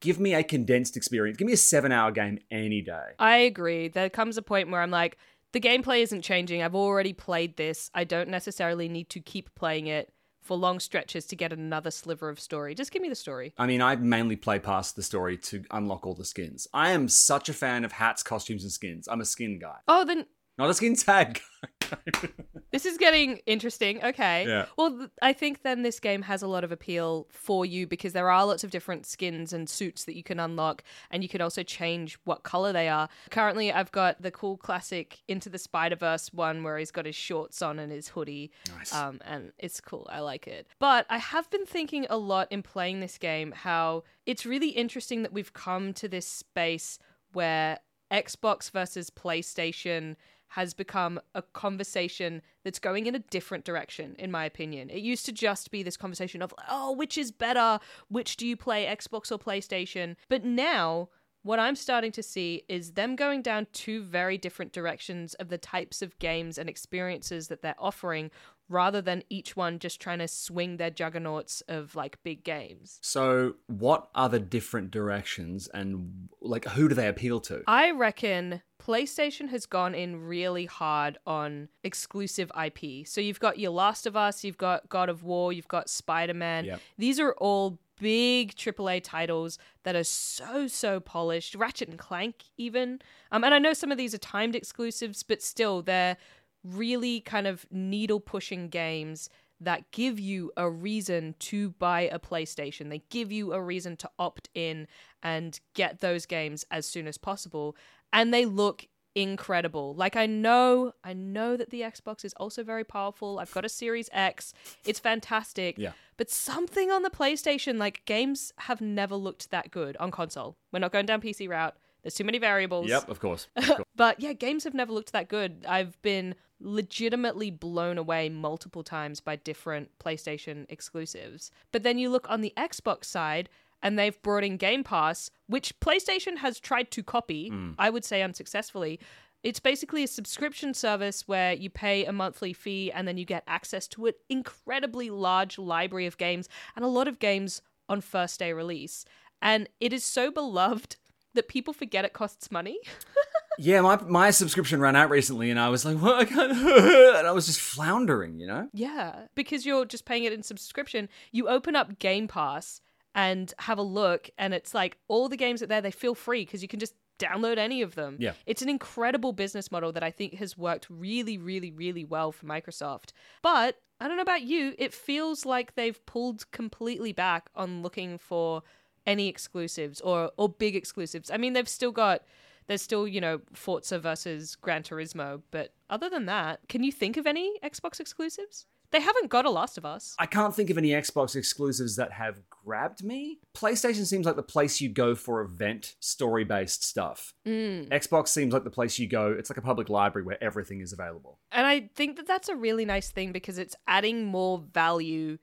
give 0.06 0.20
me 0.20 0.34
a 0.36 0.44
condensed 0.44 0.96
experience. 0.96 1.38
Give 1.38 1.48
me 1.48 1.54
a 1.54 1.58
seven 1.58 1.92
hour 1.92 2.12
game 2.12 2.40
any 2.52 2.82
day. 2.82 3.08
I 3.20 3.38
agree. 3.38 3.88
There 3.90 4.10
comes 4.10 4.38
a 4.38 4.42
point 4.42 4.70
where 4.70 4.82
I'm 4.82 4.92
like, 4.92 5.18
the 5.52 5.60
gameplay 5.60 6.02
isn't 6.04 6.22
changing. 6.22 6.62
I've 6.62 6.76
already 6.76 7.14
played 7.14 7.58
this. 7.58 7.90
I 7.94 8.04
don't 8.04 8.30
necessarily 8.30 8.88
need 8.88 9.10
to 9.10 9.20
keep 9.20 9.54
playing 9.56 9.88
it 9.88 10.12
for 10.42 10.56
long 10.56 10.80
stretches 10.80 11.26
to 11.26 11.36
get 11.36 11.52
another 11.52 11.90
sliver 11.90 12.30
of 12.30 12.40
story. 12.40 12.76
Just 12.76 12.92
give 12.92 13.02
me 13.02 13.10
the 13.10 13.16
story. 13.16 13.54
I 13.58 13.66
mean, 13.66 13.82
I 13.82 13.96
mainly 13.96 14.36
play 14.36 14.60
past 14.60 14.96
the 14.96 15.02
story 15.02 15.38
to 15.40 15.64
unlock 15.72 16.06
all 16.06 16.14
the 16.14 16.24
skins. 16.26 16.68
I 16.72 16.92
am 16.92 17.08
such 17.08 17.50
a 17.50 17.54
fan 17.54 17.84
of 17.84 17.94
hats, 17.94 18.22
costumes, 18.22 18.62
and 18.64 18.72
skins. 18.72 19.08
I'm 19.08 19.22
a 19.22 19.26
skin 19.26 19.58
guy, 19.58 19.78
Oh, 19.88 20.06
then 20.06 20.26
not 20.58 20.70
a 20.70 20.74
skin 20.76 20.96
tag 20.96 21.42
guy. 21.64 21.70
this 22.72 22.86
is 22.86 22.98
getting 22.98 23.38
interesting. 23.46 24.04
Okay. 24.04 24.46
Yeah. 24.48 24.66
Well, 24.78 24.98
th- 24.98 25.10
I 25.22 25.34
think 25.34 25.64
then 25.64 25.82
this 25.82 26.00
game 26.00 26.22
has 26.24 26.42
a 26.42 26.48
lot 26.48 26.64
of 26.64 26.72
appeal 26.72 27.28
for 27.30 27.66
you 27.66 27.88
because 27.88 28.14
there 28.14 28.30
are 28.30 28.46
lots 28.46 28.64
of 28.64 28.72
different 28.72 29.06
skins 29.06 29.54
and 29.54 29.70
suits 29.70 30.06
that 30.06 30.16
you 30.16 30.24
can 30.24 30.40
unlock, 30.40 30.84
and 31.12 31.24
you 31.24 31.30
can 31.30 31.42
also 31.42 31.64
change 31.64 32.18
what 32.26 32.44
color 32.44 32.74
they 32.74 32.90
are. 32.90 33.10
Currently, 33.30 33.72
I've 33.72 33.92
got 33.92 34.22
the 34.22 34.32
cool 34.32 34.58
classic 34.58 35.22
Into 35.28 35.50
the 35.50 35.58
Spider 35.58 35.96
Verse 35.96 36.32
one 36.34 36.64
where 36.64 36.78
he's 36.78 36.92
got 36.92 37.06
his 37.06 37.16
shorts 37.16 37.62
on 37.62 37.80
and 37.80 37.92
his 37.92 38.10
hoodie. 38.10 38.52
Nice. 38.76 38.94
Um, 38.94 39.20
and 39.26 39.52
it's 39.58 39.82
cool. 39.82 40.08
I 40.12 40.20
like 40.20 40.48
it. 40.48 40.68
But 40.80 41.06
I 41.10 41.18
have 41.18 41.50
been 41.50 41.66
thinking 41.66 42.06
a 42.10 42.18
lot 42.18 42.52
in 42.52 42.64
playing 42.64 43.00
this 43.00 43.18
game 43.18 43.52
how 43.52 44.04
it's 44.26 44.46
really 44.46 44.70
interesting 44.70 45.24
that 45.24 45.34
we've 45.34 45.54
come 45.54 45.94
to 45.94 46.08
this 46.08 46.28
space 46.28 47.00
where 47.34 47.80
Xbox 48.12 48.72
versus 48.72 49.10
PlayStation 49.10 50.16
has 50.56 50.74
become 50.74 51.20
a 51.34 51.42
conversation 51.42 52.42
that's 52.64 52.80
going 52.80 53.08
in 53.08 53.14
a 53.14 53.20
different 53.20 53.66
direction, 53.66 54.16
in 54.18 54.32
my 54.32 54.46
opinion. 54.46 54.90
It 54.90 55.02
used 55.02 55.26
to 55.26 55.34
just 55.34 55.70
be 55.70 55.84
this 55.84 55.98
conversation 55.98 56.42
of, 56.42 56.54
oh, 56.70 56.94
which 56.94 57.18
is 57.18 57.30
better? 57.30 57.78
Which 58.08 58.38
do 58.38 58.48
you 58.48 58.56
play, 58.56 58.86
Xbox 58.86 59.34
or 59.34 59.38
PlayStation? 59.38 60.16
But 60.30 60.46
now, 60.46 61.10
what 61.44 61.60
I'm 61.60 61.76
starting 61.76 62.14
to 62.14 62.24
see 62.24 62.64
is 62.70 62.94
them 62.94 63.18
going 63.18 63.42
down 63.42 63.68
two 63.74 64.02
very 64.02 64.38
different 64.38 64.72
directions 64.72 65.34
of 65.34 65.50
the 65.50 65.58
types 65.58 66.02
of 66.02 66.18
games 66.20 66.58
and 66.58 66.70
experiences 66.70 67.50
that 67.50 67.62
they're 67.62 67.76
offering 67.78 68.32
rather 68.70 69.02
than 69.02 69.24
each 69.30 69.56
one 69.56 69.80
just 69.80 70.00
trying 70.00 70.20
to 70.20 70.28
swing 70.28 70.78
their 70.78 70.90
juggernauts 70.90 71.62
of 71.68 71.96
like 71.96 72.22
big 72.24 72.44
games. 72.44 73.00
So, 73.02 73.56
what 73.68 74.10
are 74.16 74.30
the 74.30 74.40
different 74.40 74.92
directions, 74.92 75.68
and 75.74 76.30
like 76.42 76.66
who 76.66 76.90
do 76.90 76.96
they 76.96 77.08
appeal 77.08 77.40
to? 77.42 77.64
I 77.68 77.92
reckon 77.92 78.62
PlayStation 78.82 79.50
has 79.50 79.66
gone 79.66 79.96
in 79.96 80.18
really 80.28 80.66
hard 80.66 81.18
on 81.26 81.70
exclusive 81.84 82.52
IP. 82.62 83.08
So 83.08 83.22
you've 83.22 83.40
got 83.40 83.58
your 83.58 83.72
Last 83.72 84.06
of 84.06 84.16
Us, 84.16 84.44
you've 84.44 84.58
got 84.58 84.90
God 84.90 85.10
of 85.10 85.24
War, 85.24 85.52
you've 85.54 85.68
got 85.68 85.90
Spider 85.90 86.34
Man. 86.34 86.66
Yep. 86.66 86.82
These 86.98 87.20
are 87.20 87.34
all 87.34 87.80
big 88.00 88.56
AAA 88.56 89.02
titles 89.04 89.58
that 89.84 89.96
are 89.96 90.04
so 90.04 90.68
so 90.68 91.00
polished. 91.00 91.56
Ratchet 91.56 91.90
and 91.90 91.98
Clank, 91.98 92.44
even. 92.58 93.00
Um, 93.32 93.44
and 93.44 93.54
I 93.54 93.60
know 93.60 93.74
some 93.74 93.92
of 93.92 93.98
these 93.98 94.14
are 94.14 94.20
timed 94.20 94.56
exclusives, 94.56 95.24
but 95.24 95.42
still, 95.42 95.82
they're 95.82 96.18
really 96.66 97.22
kind 97.22 97.48
of 97.48 97.66
needle 97.72 98.20
pushing 98.20 98.70
games 98.70 99.30
that 99.62 99.90
give 99.92 100.20
you 100.20 100.52
a 100.58 100.70
reason 100.70 101.36
to 101.40 101.70
buy 101.72 102.02
a 102.02 102.20
PlayStation. 102.20 102.90
They 102.90 103.04
give 103.10 103.32
you 103.32 103.54
a 103.54 103.62
reason 103.62 103.96
to 103.98 104.10
opt 104.20 104.50
in 104.54 104.88
and 105.24 105.60
get 105.74 106.02
those 106.02 106.26
games 106.26 106.66
as 106.70 106.86
soon 106.86 107.08
as 107.08 107.18
possible. 107.18 107.76
And 108.12 108.34
they 108.34 108.46
look 108.46 108.88
incredible. 109.16 109.96
Like 109.96 110.18
I 110.18 110.26
know, 110.26 110.92
I 111.04 111.14
know 111.14 111.56
that 111.56 111.70
the 111.70 111.82
Xbox 111.82 112.26
is 112.26 112.34
also 112.34 112.64
very 112.64 112.84
powerful. 112.84 113.40
I've 113.40 113.52
got 113.54 113.64
a 113.66 113.70
Series 113.70 114.10
X. 114.12 114.54
It's 114.86 115.00
fantastic. 115.00 115.78
Yeah. 115.78 115.92
But 116.18 116.30
something 116.30 116.92
on 116.92 117.04
the 117.04 117.10
PlayStation, 117.10 117.78
like 117.78 118.04
games 118.06 118.54
have 118.60 118.82
never 118.82 119.16
looked 119.16 119.52
that 119.52 119.72
good 119.72 119.96
on 119.98 120.12
console. 120.12 120.58
We're 120.72 120.80
not 120.80 120.92
going 120.92 121.06
down 121.06 121.22
PC 121.22 121.50
route. 121.50 121.76
There's 122.04 122.14
too 122.14 122.24
many 122.24 122.38
variables. 122.38 122.88
Yep, 122.88 123.10
of 123.10 123.20
course. 123.20 123.48
Of 123.56 123.68
course. 123.68 123.82
But 123.96 124.20
yeah, 124.20 124.34
games 124.34 124.66
have 124.66 124.76
never 124.76 124.92
looked 124.94 125.14
that 125.14 125.28
good. 125.28 125.66
I've 125.68 126.00
been 126.02 126.36
legitimately 126.66 127.52
blown 127.52 127.98
away 127.98 128.28
multiple 128.28 128.84
times 128.84 129.20
by 129.20 129.36
different 129.36 129.90
PlayStation 130.00 130.66
exclusives. 130.68 131.52
But 131.72 131.84
then 131.84 131.98
you 131.98 132.10
look 132.10 132.30
on 132.30 132.42
the 132.42 132.54
Xbox 132.58 133.06
side, 133.06 133.50
and 133.84 134.00
they've 134.00 134.20
brought 134.24 134.44
in 134.44 134.58
Game 134.58 134.84
Pass, 134.84 135.30
which 135.48 135.80
PlayStation 135.80 136.38
has 136.38 136.60
tried 136.60 136.90
to 136.92 137.04
copy, 137.04 137.50
hmm. 137.50 137.72
I 137.78 137.92
would 137.92 138.04
say 138.04 138.24
unsuccessfully. 138.24 139.00
It's 139.44 139.60
basically 139.60 140.04
a 140.04 140.08
subscription 140.08 140.74
service 140.74 141.28
where 141.28 141.54
you 141.54 141.70
pay 141.70 142.04
a 142.04 142.12
monthly 142.12 142.52
fee 142.52 142.92
and 142.92 143.08
then 143.08 143.18
you 143.18 143.26
get 143.26 143.44
access 143.48 143.88
to 143.90 144.08
an 144.08 144.14
incredibly 144.28 145.12
large 145.12 145.60
library 145.60 146.08
of 146.08 146.18
games 146.18 146.50
and 146.76 146.84
a 146.84 146.88
lot 146.88 147.08
of 147.08 147.20
games 147.20 147.62
on 147.88 148.02
first 148.02 148.40
day 148.40 148.54
release. 148.54 149.06
And 149.40 149.70
it 149.80 149.94
is 149.94 150.04
so 150.04 150.32
beloved 150.32 150.96
that 151.36 151.48
people 151.48 151.74
forget 151.74 152.06
it 152.06 152.14
costs 152.14 152.50
money. 152.50 152.80
yeah, 153.58 153.82
my 153.82 153.98
my 154.02 154.32
subscription 154.32 154.80
ran 154.80 154.96
out 154.96 155.10
recently, 155.10 155.50
and 155.50 155.60
I 155.60 155.70
was 155.70 155.86
like, 155.86 155.98
"What? 155.98 156.16
I 156.16 156.26
can't," 156.26 156.52
and 156.52 157.28
I 157.28 157.32
was 157.32 157.46
just 157.46 157.60
floundering, 157.60 158.40
you 158.40 158.48
know. 158.48 158.70
Yeah, 158.74 159.28
because 159.36 159.66
you're 159.66 159.86
just 159.86 160.06
paying 160.06 160.24
it 160.24 160.34
in 160.34 160.44
subscription. 160.44 161.10
You 161.32 161.48
open 161.48 161.76
up 161.76 162.00
Game 162.00 162.28
Pass 162.28 162.82
and 163.14 163.54
have 163.60 163.78
a 163.78 163.84
look, 163.84 164.30
and 164.38 164.54
it's 164.54 164.74
like 164.74 164.98
all 165.08 165.30
the 165.30 165.38
games 165.38 165.60
that 165.60 165.70
there 165.70 165.82
they 165.82 165.92
feel 165.92 166.16
free 166.16 166.46
because 166.46 166.62
you 166.62 166.68
can 166.68 166.80
just 166.80 166.94
download 167.18 167.58
any 167.58 167.82
of 167.82 167.96
them. 167.96 168.18
Yeah. 168.20 168.34
It's 168.46 168.62
an 168.62 168.70
incredible 168.70 169.34
business 169.34 169.72
model 169.72 169.92
that 169.94 170.04
I 170.04 170.12
think 170.12 170.36
has 170.36 170.58
worked 170.58 170.88
really, 170.90 171.38
really, 171.38 171.72
really 171.72 172.04
well 172.04 172.32
for 172.32 172.46
Microsoft. 172.46 173.12
But 173.42 173.80
I 174.00 174.08
don't 174.08 174.18
know 174.18 174.24
about 174.24 174.42
you, 174.42 174.76
it 174.78 174.94
feels 174.94 175.46
like 175.46 175.76
they've 175.76 176.06
pulled 176.06 176.50
completely 176.52 177.14
back 177.14 177.50
on 177.56 177.82
looking 177.82 178.18
for 178.18 178.64
any 179.08 179.28
exclusives 179.28 180.02
or 180.02 180.32
or 180.38 180.50
big 180.50 180.76
exclusives. 180.76 181.30
I 181.32 181.38
mean, 181.38 181.54
they've 181.54 181.70
still 181.70 181.92
got 181.92 182.24
there's 182.68 182.82
still, 182.82 183.08
you 183.08 183.22
know, 183.22 183.42
Forza 183.54 184.00
versus 184.00 184.56
Gran 184.56 184.84
Turismo, 184.84 185.42
but 185.52 185.74
other 185.90 186.10
than 186.10 186.26
that, 186.26 186.62
can 186.68 186.84
you 186.84 186.92
think 186.92 187.18
of 187.18 187.28
any 187.28 187.60
Xbox 187.64 188.00
exclusives? 188.00 188.66
They 188.92 189.02
haven't 189.02 189.30
got 189.30 189.46
a 189.46 189.50
Last 189.50 189.78
of 189.78 189.86
Us. 189.86 190.16
I 190.20 190.26
can't 190.26 190.56
think 190.56 190.70
of 190.70 190.78
any 190.78 190.90
Xbox 190.90 191.36
exclusives 191.36 191.96
that 191.98 192.14
have 192.14 192.42
grabbed 192.50 193.04
me. 193.04 193.40
PlayStation 193.54 194.06
seems 194.06 194.26
like 194.26 194.36
the 194.36 194.44
place 194.44 194.80
you 194.80 194.90
go 194.90 195.16
for 195.16 195.42
event 195.42 195.96
story 196.00 196.44
based 196.44 196.84
stuff. 196.84 197.34
Mm. 197.46 197.90
Xbox 197.90 198.30
seems 198.30 198.54
like 198.54 198.64
the 198.64 198.70
place 198.70 198.98
you 198.98 199.08
go. 199.08 199.36
It's 199.38 199.50
like 199.50 199.58
a 199.58 199.62
public 199.62 199.90
library 199.90 200.26
where 200.26 200.42
everything 200.42 200.82
is 200.82 200.94
available. 200.94 201.40
And 201.52 201.68
I 201.68 201.90
think 201.96 202.18
that 202.18 202.28
that's 202.28 202.48
a 202.48 202.56
really 202.56 202.86
nice 202.86 203.10
thing 203.12 203.32
because 203.32 203.58
it's 203.58 203.76
adding 203.88 204.26
more 204.26 204.60
value 204.60 205.40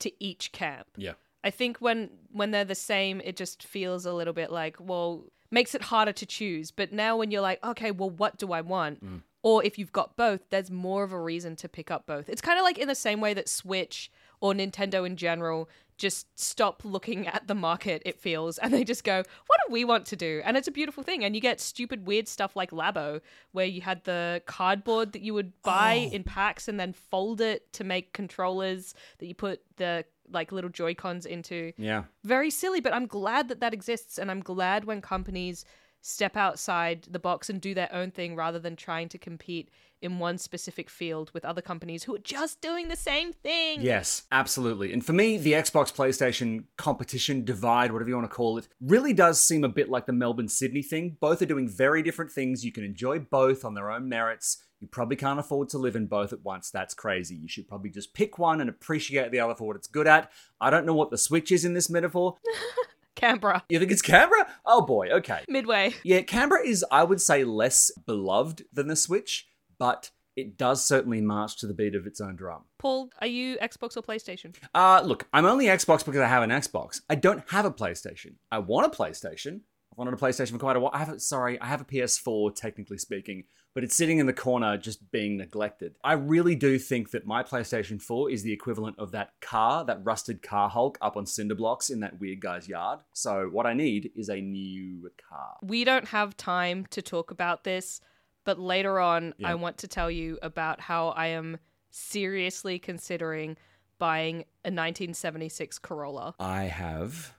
to 0.00 0.12
each 0.22 0.52
camp. 0.52 0.88
Yeah. 0.96 1.12
I 1.44 1.50
think 1.50 1.78
when 1.78 2.10
when 2.32 2.50
they're 2.50 2.64
the 2.64 2.74
same, 2.74 3.20
it 3.24 3.36
just 3.36 3.62
feels 3.62 4.04
a 4.04 4.12
little 4.12 4.34
bit 4.34 4.50
like, 4.50 4.76
well, 4.80 5.26
makes 5.50 5.74
it 5.74 5.82
harder 5.82 6.12
to 6.12 6.26
choose. 6.26 6.70
But 6.70 6.92
now 6.92 7.16
when 7.16 7.30
you're 7.30 7.40
like, 7.42 7.64
okay, 7.64 7.90
well, 7.90 8.10
what 8.10 8.36
do 8.38 8.52
I 8.52 8.60
want? 8.60 9.04
Mm. 9.04 9.22
Or 9.42 9.62
if 9.64 9.78
you've 9.78 9.92
got 9.92 10.16
both, 10.16 10.40
there's 10.50 10.70
more 10.70 11.04
of 11.04 11.12
a 11.12 11.20
reason 11.20 11.54
to 11.56 11.68
pick 11.68 11.90
up 11.90 12.04
both. 12.06 12.28
It's 12.28 12.40
kind 12.40 12.58
of 12.58 12.64
like 12.64 12.78
in 12.78 12.88
the 12.88 12.94
same 12.96 13.20
way 13.20 13.32
that 13.34 13.48
Switch 13.48 14.10
or 14.40 14.52
Nintendo 14.52 15.06
in 15.06 15.16
general 15.16 15.68
just 15.98 16.26
stop 16.38 16.82
looking 16.84 17.26
at 17.26 17.46
the 17.46 17.54
market, 17.54 18.02
it 18.04 18.20
feels, 18.20 18.58
and 18.58 18.70
they 18.74 18.84
just 18.84 19.02
go, 19.02 19.16
what 19.46 19.60
do 19.66 19.72
we 19.72 19.82
want 19.82 20.04
to 20.04 20.14
do? 20.16 20.42
And 20.44 20.54
it's 20.56 20.68
a 20.68 20.72
beautiful 20.72 21.02
thing. 21.02 21.24
And 21.24 21.34
you 21.34 21.40
get 21.40 21.58
stupid, 21.58 22.06
weird 22.06 22.28
stuff 22.28 22.54
like 22.54 22.70
Labo, 22.70 23.22
where 23.52 23.64
you 23.64 23.80
had 23.80 24.04
the 24.04 24.42
cardboard 24.44 25.12
that 25.12 25.22
you 25.22 25.32
would 25.32 25.52
buy 25.62 26.08
Oh. 26.10 26.14
in 26.14 26.22
packs 26.24 26.68
and 26.68 26.78
then 26.78 26.92
fold 26.92 27.40
it 27.40 27.72
to 27.74 27.84
make 27.84 28.12
controllers 28.12 28.94
that 29.18 29.26
you 29.26 29.34
put 29.34 29.62
the 29.76 30.04
like 30.30 30.52
little 30.52 30.70
Joy 30.70 30.94
Cons 30.94 31.26
into. 31.26 31.72
Yeah. 31.76 32.04
Very 32.24 32.50
silly, 32.50 32.80
but 32.80 32.92
I'm 32.94 33.06
glad 33.06 33.48
that 33.48 33.60
that 33.60 33.74
exists. 33.74 34.18
And 34.18 34.30
I'm 34.30 34.40
glad 34.40 34.84
when 34.84 35.00
companies 35.00 35.64
step 36.00 36.36
outside 36.36 37.06
the 37.10 37.18
box 37.18 37.50
and 37.50 37.60
do 37.60 37.74
their 37.74 37.92
own 37.92 38.10
thing 38.10 38.36
rather 38.36 38.58
than 38.58 38.76
trying 38.76 39.08
to 39.08 39.18
compete 39.18 39.70
in 40.02 40.18
one 40.18 40.38
specific 40.38 40.90
field 40.90 41.30
with 41.32 41.44
other 41.44 41.62
companies 41.62 42.04
who 42.04 42.14
are 42.14 42.20
just 42.20 42.60
doing 42.60 42.88
the 42.88 42.96
same 42.96 43.32
thing. 43.32 43.80
Yes, 43.82 44.22
absolutely. 44.30 44.92
And 44.92 45.04
for 45.04 45.12
me, 45.12 45.38
the 45.38 45.52
Xbox 45.52 45.94
PlayStation 45.94 46.64
competition 46.76 47.44
divide, 47.44 47.92
whatever 47.92 48.08
you 48.08 48.16
want 48.16 48.30
to 48.30 48.34
call 48.34 48.58
it, 48.58 48.68
really 48.80 49.12
does 49.12 49.40
seem 49.40 49.64
a 49.64 49.68
bit 49.68 49.88
like 49.88 50.06
the 50.06 50.12
Melbourne 50.12 50.48
Sydney 50.48 50.82
thing. 50.82 51.16
Both 51.20 51.42
are 51.42 51.46
doing 51.46 51.68
very 51.68 52.02
different 52.02 52.30
things. 52.30 52.64
You 52.64 52.72
can 52.72 52.84
enjoy 52.84 53.20
both 53.20 53.64
on 53.64 53.74
their 53.74 53.90
own 53.90 54.08
merits. 54.08 54.62
You 54.80 54.88
probably 54.88 55.16
can't 55.16 55.40
afford 55.40 55.70
to 55.70 55.78
live 55.78 55.96
in 55.96 56.06
both 56.06 56.32
at 56.32 56.42
once. 56.42 56.70
That's 56.70 56.94
crazy. 56.94 57.34
You 57.34 57.48
should 57.48 57.66
probably 57.66 57.90
just 57.90 58.12
pick 58.12 58.38
one 58.38 58.60
and 58.60 58.68
appreciate 58.68 59.30
the 59.30 59.40
other 59.40 59.54
for 59.54 59.66
what 59.66 59.76
it's 59.76 59.88
good 59.88 60.06
at. 60.06 60.30
I 60.60 60.68
don't 60.70 60.84
know 60.84 60.94
what 60.94 61.10
the 61.10 61.18
Switch 61.18 61.50
is 61.50 61.64
in 61.64 61.74
this 61.74 61.88
metaphor. 61.88 62.36
Canberra. 63.16 63.64
You 63.70 63.78
think 63.78 63.90
it's 63.90 64.02
Canberra? 64.02 64.46
Oh 64.66 64.82
boy, 64.82 65.08
okay. 65.08 65.40
Midway. 65.48 65.94
Yeah, 66.04 66.20
Canberra 66.20 66.66
is, 66.66 66.84
I 66.92 67.02
would 67.02 67.20
say, 67.20 67.44
less 67.44 67.90
beloved 68.06 68.64
than 68.72 68.88
the 68.88 68.96
Switch, 68.96 69.48
but 69.78 70.10
it 70.36 70.58
does 70.58 70.84
certainly 70.84 71.20
march 71.20 71.56
to 71.56 71.66
the 71.66 71.74
beat 71.74 71.94
of 71.94 72.06
its 72.06 72.20
own 72.20 72.36
drum. 72.36 72.64
Paul, 72.78 73.10
are 73.20 73.26
you 73.26 73.56
Xbox 73.58 73.96
or 73.96 74.02
PlayStation? 74.02 74.54
Uh, 74.74 75.00
look, 75.02 75.26
I'm 75.32 75.46
only 75.46 75.66
Xbox 75.66 76.04
because 76.04 76.20
I 76.20 76.26
have 76.26 76.42
an 76.42 76.50
Xbox. 76.50 77.00
I 77.08 77.14
don't 77.14 77.42
have 77.50 77.64
a 77.64 77.70
PlayStation. 77.70 78.34
I 78.50 78.58
want 78.58 78.86
a 78.86 78.96
PlayStation. 78.96 79.60
I've 79.96 79.98
wanted 79.98 80.12
a 80.12 80.18
PlayStation 80.18 80.50
for 80.50 80.58
quite 80.58 80.76
a 80.76 80.80
while. 80.80 80.90
I 80.92 80.98
have 80.98 81.08
a, 81.08 81.18
sorry, 81.18 81.58
I 81.58 81.66
have 81.66 81.80
a 81.80 81.84
PS4, 81.84 82.54
technically 82.54 82.98
speaking, 82.98 83.44
but 83.74 83.82
it's 83.82 83.96
sitting 83.96 84.18
in 84.18 84.26
the 84.26 84.32
corner 84.34 84.76
just 84.76 85.10
being 85.10 85.38
neglected. 85.38 85.94
I 86.04 86.12
really 86.12 86.54
do 86.54 86.78
think 86.78 87.12
that 87.12 87.26
my 87.26 87.42
PlayStation 87.42 88.00
4 88.00 88.30
is 88.30 88.42
the 88.42 88.52
equivalent 88.52 88.98
of 88.98 89.12
that 89.12 89.30
car, 89.40 89.86
that 89.86 90.04
rusted 90.04 90.42
car 90.42 90.68
Hulk 90.68 90.98
up 91.00 91.16
on 91.16 91.24
cinder 91.24 91.54
blocks 91.54 91.88
in 91.88 92.00
that 92.00 92.20
weird 92.20 92.40
guy's 92.40 92.68
yard. 92.68 93.00
So 93.14 93.48
what 93.50 93.64
I 93.64 93.72
need 93.72 94.10
is 94.14 94.28
a 94.28 94.38
new 94.38 95.10
car. 95.26 95.56
We 95.62 95.84
don't 95.84 96.08
have 96.08 96.36
time 96.36 96.84
to 96.90 97.00
talk 97.00 97.30
about 97.30 97.64
this, 97.64 98.02
but 98.46 98.58
later 98.58 98.98
on, 98.98 99.34
Yeah. 99.36 99.50
I 99.50 99.54
want 99.56 99.76
to 99.78 99.88
tell 99.88 100.10
you 100.10 100.38
about 100.40 100.80
how 100.80 101.08
I 101.08 101.26
am 101.26 101.58
seriously 101.90 102.78
considering 102.78 103.58
buying 103.98 104.44
a 104.64 104.70
1976 104.70 105.78
Corolla. 105.80 106.34
I 106.40 106.64
have 106.64 107.34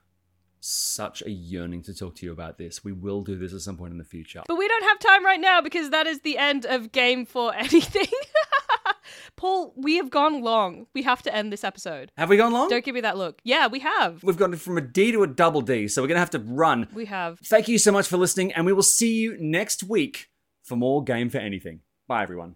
such 0.59 1.21
a 1.23 1.29
yearning 1.29 1.81
to 1.83 1.93
talk 1.93 2.15
to 2.15 2.25
you 2.25 2.31
about 2.31 2.57
this. 2.57 2.83
We 2.83 2.91
will 2.91 3.21
do 3.21 3.35
this 3.37 3.53
at 3.53 3.61
some 3.61 3.77
point 3.77 3.91
in 3.93 3.97
the 3.97 4.03
future. 4.03 4.43
But 4.47 4.57
we 4.57 4.67
don't 4.67 4.83
have 4.83 4.99
time 4.99 5.23
right 5.23 5.39
now 5.39 5.61
because 5.61 5.91
that 5.91 6.07
is 6.07 6.21
the 6.21 6.37
end 6.37 6.65
of 6.65 6.91
Game 6.91 7.25
for 7.25 7.53
Anything. 7.55 8.07
Paul, 9.37 9.73
we 9.77 9.97
have 9.97 10.09
gone 10.09 10.41
long. 10.41 10.87
We 10.93 11.03
have 11.03 11.21
to 11.23 11.33
end 11.33 11.53
this 11.53 11.63
episode. 11.63 12.11
Have 12.17 12.29
we 12.29 12.37
gone 12.37 12.51
long? 12.51 12.69
Don't 12.69 12.83
give 12.83 12.95
me 12.95 13.01
that 13.01 13.17
look. 13.17 13.39
Yeah, 13.43 13.67
we 13.67 13.79
have. 13.79 14.23
We've 14.23 14.35
gone 14.37 14.55
from 14.55 14.77
a 14.77 14.81
D 14.81 15.11
to 15.11 15.23
a 15.23 15.27
double 15.27 15.61
D, 15.61 15.87
so 15.87 16.01
we're 16.01 16.07
going 16.07 16.15
to 16.15 16.19
have 16.21 16.31
to 16.31 16.39
run. 16.39 16.87
We 16.93 17.05
have. 17.05 17.39
Thank 17.39 17.67
you 17.67 17.77
so 17.77 17.91
much 17.91 18.07
for 18.07 18.17
listening, 18.17 18.51
and 18.53 18.65
we 18.65 18.73
will 18.73 18.83
see 18.83 19.13
you 19.13 19.37
next 19.39 19.83
week 19.83 20.29
for 20.67 20.75
more 20.75 21.03
Game 21.03 21.29
for 21.29 21.37
Anything. 21.37 21.79
Bye, 22.07 22.23
everyone. 22.23 22.55